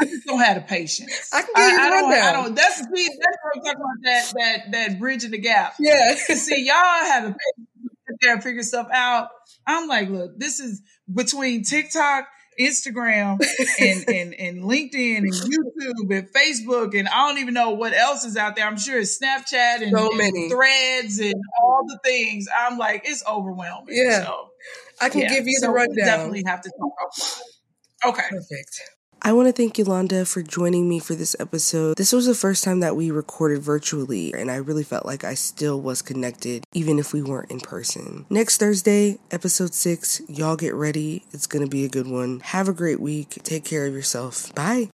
[0.00, 1.30] I just don't have the patience.
[1.32, 2.54] I can give you the I don't, I don't.
[2.54, 4.02] That's the that's what I'm talking about.
[4.02, 5.74] That that that bridging the gap.
[5.78, 6.14] Yeah.
[6.16, 9.28] See, y'all have the patience to sit there and figure stuff out.
[9.66, 10.82] I'm like, look, this is
[11.12, 12.26] between TikTok,
[12.58, 13.38] Instagram,
[13.80, 18.24] and, and, and LinkedIn and YouTube and Facebook, and I don't even know what else
[18.24, 18.66] is out there.
[18.66, 20.48] I'm sure it's Snapchat and, So and many.
[20.48, 22.46] threads and all the things.
[22.56, 23.94] I'm like, it's overwhelming.
[23.96, 24.24] Yeah.
[24.24, 24.48] So,
[25.00, 25.28] I can yeah.
[25.28, 25.96] give you So the rundown.
[26.06, 27.40] definitely have to talk offline.
[28.10, 28.28] Okay.
[28.30, 28.80] Perfect.
[29.22, 31.96] I want to thank Yolanda for joining me for this episode.
[31.96, 35.34] This was the first time that we recorded virtually, and I really felt like I
[35.34, 38.24] still was connected, even if we weren't in person.
[38.30, 41.24] Next Thursday, episode six, y'all get ready.
[41.32, 42.40] It's going to be a good one.
[42.40, 43.40] Have a great week.
[43.42, 44.54] Take care of yourself.
[44.54, 44.90] Bye.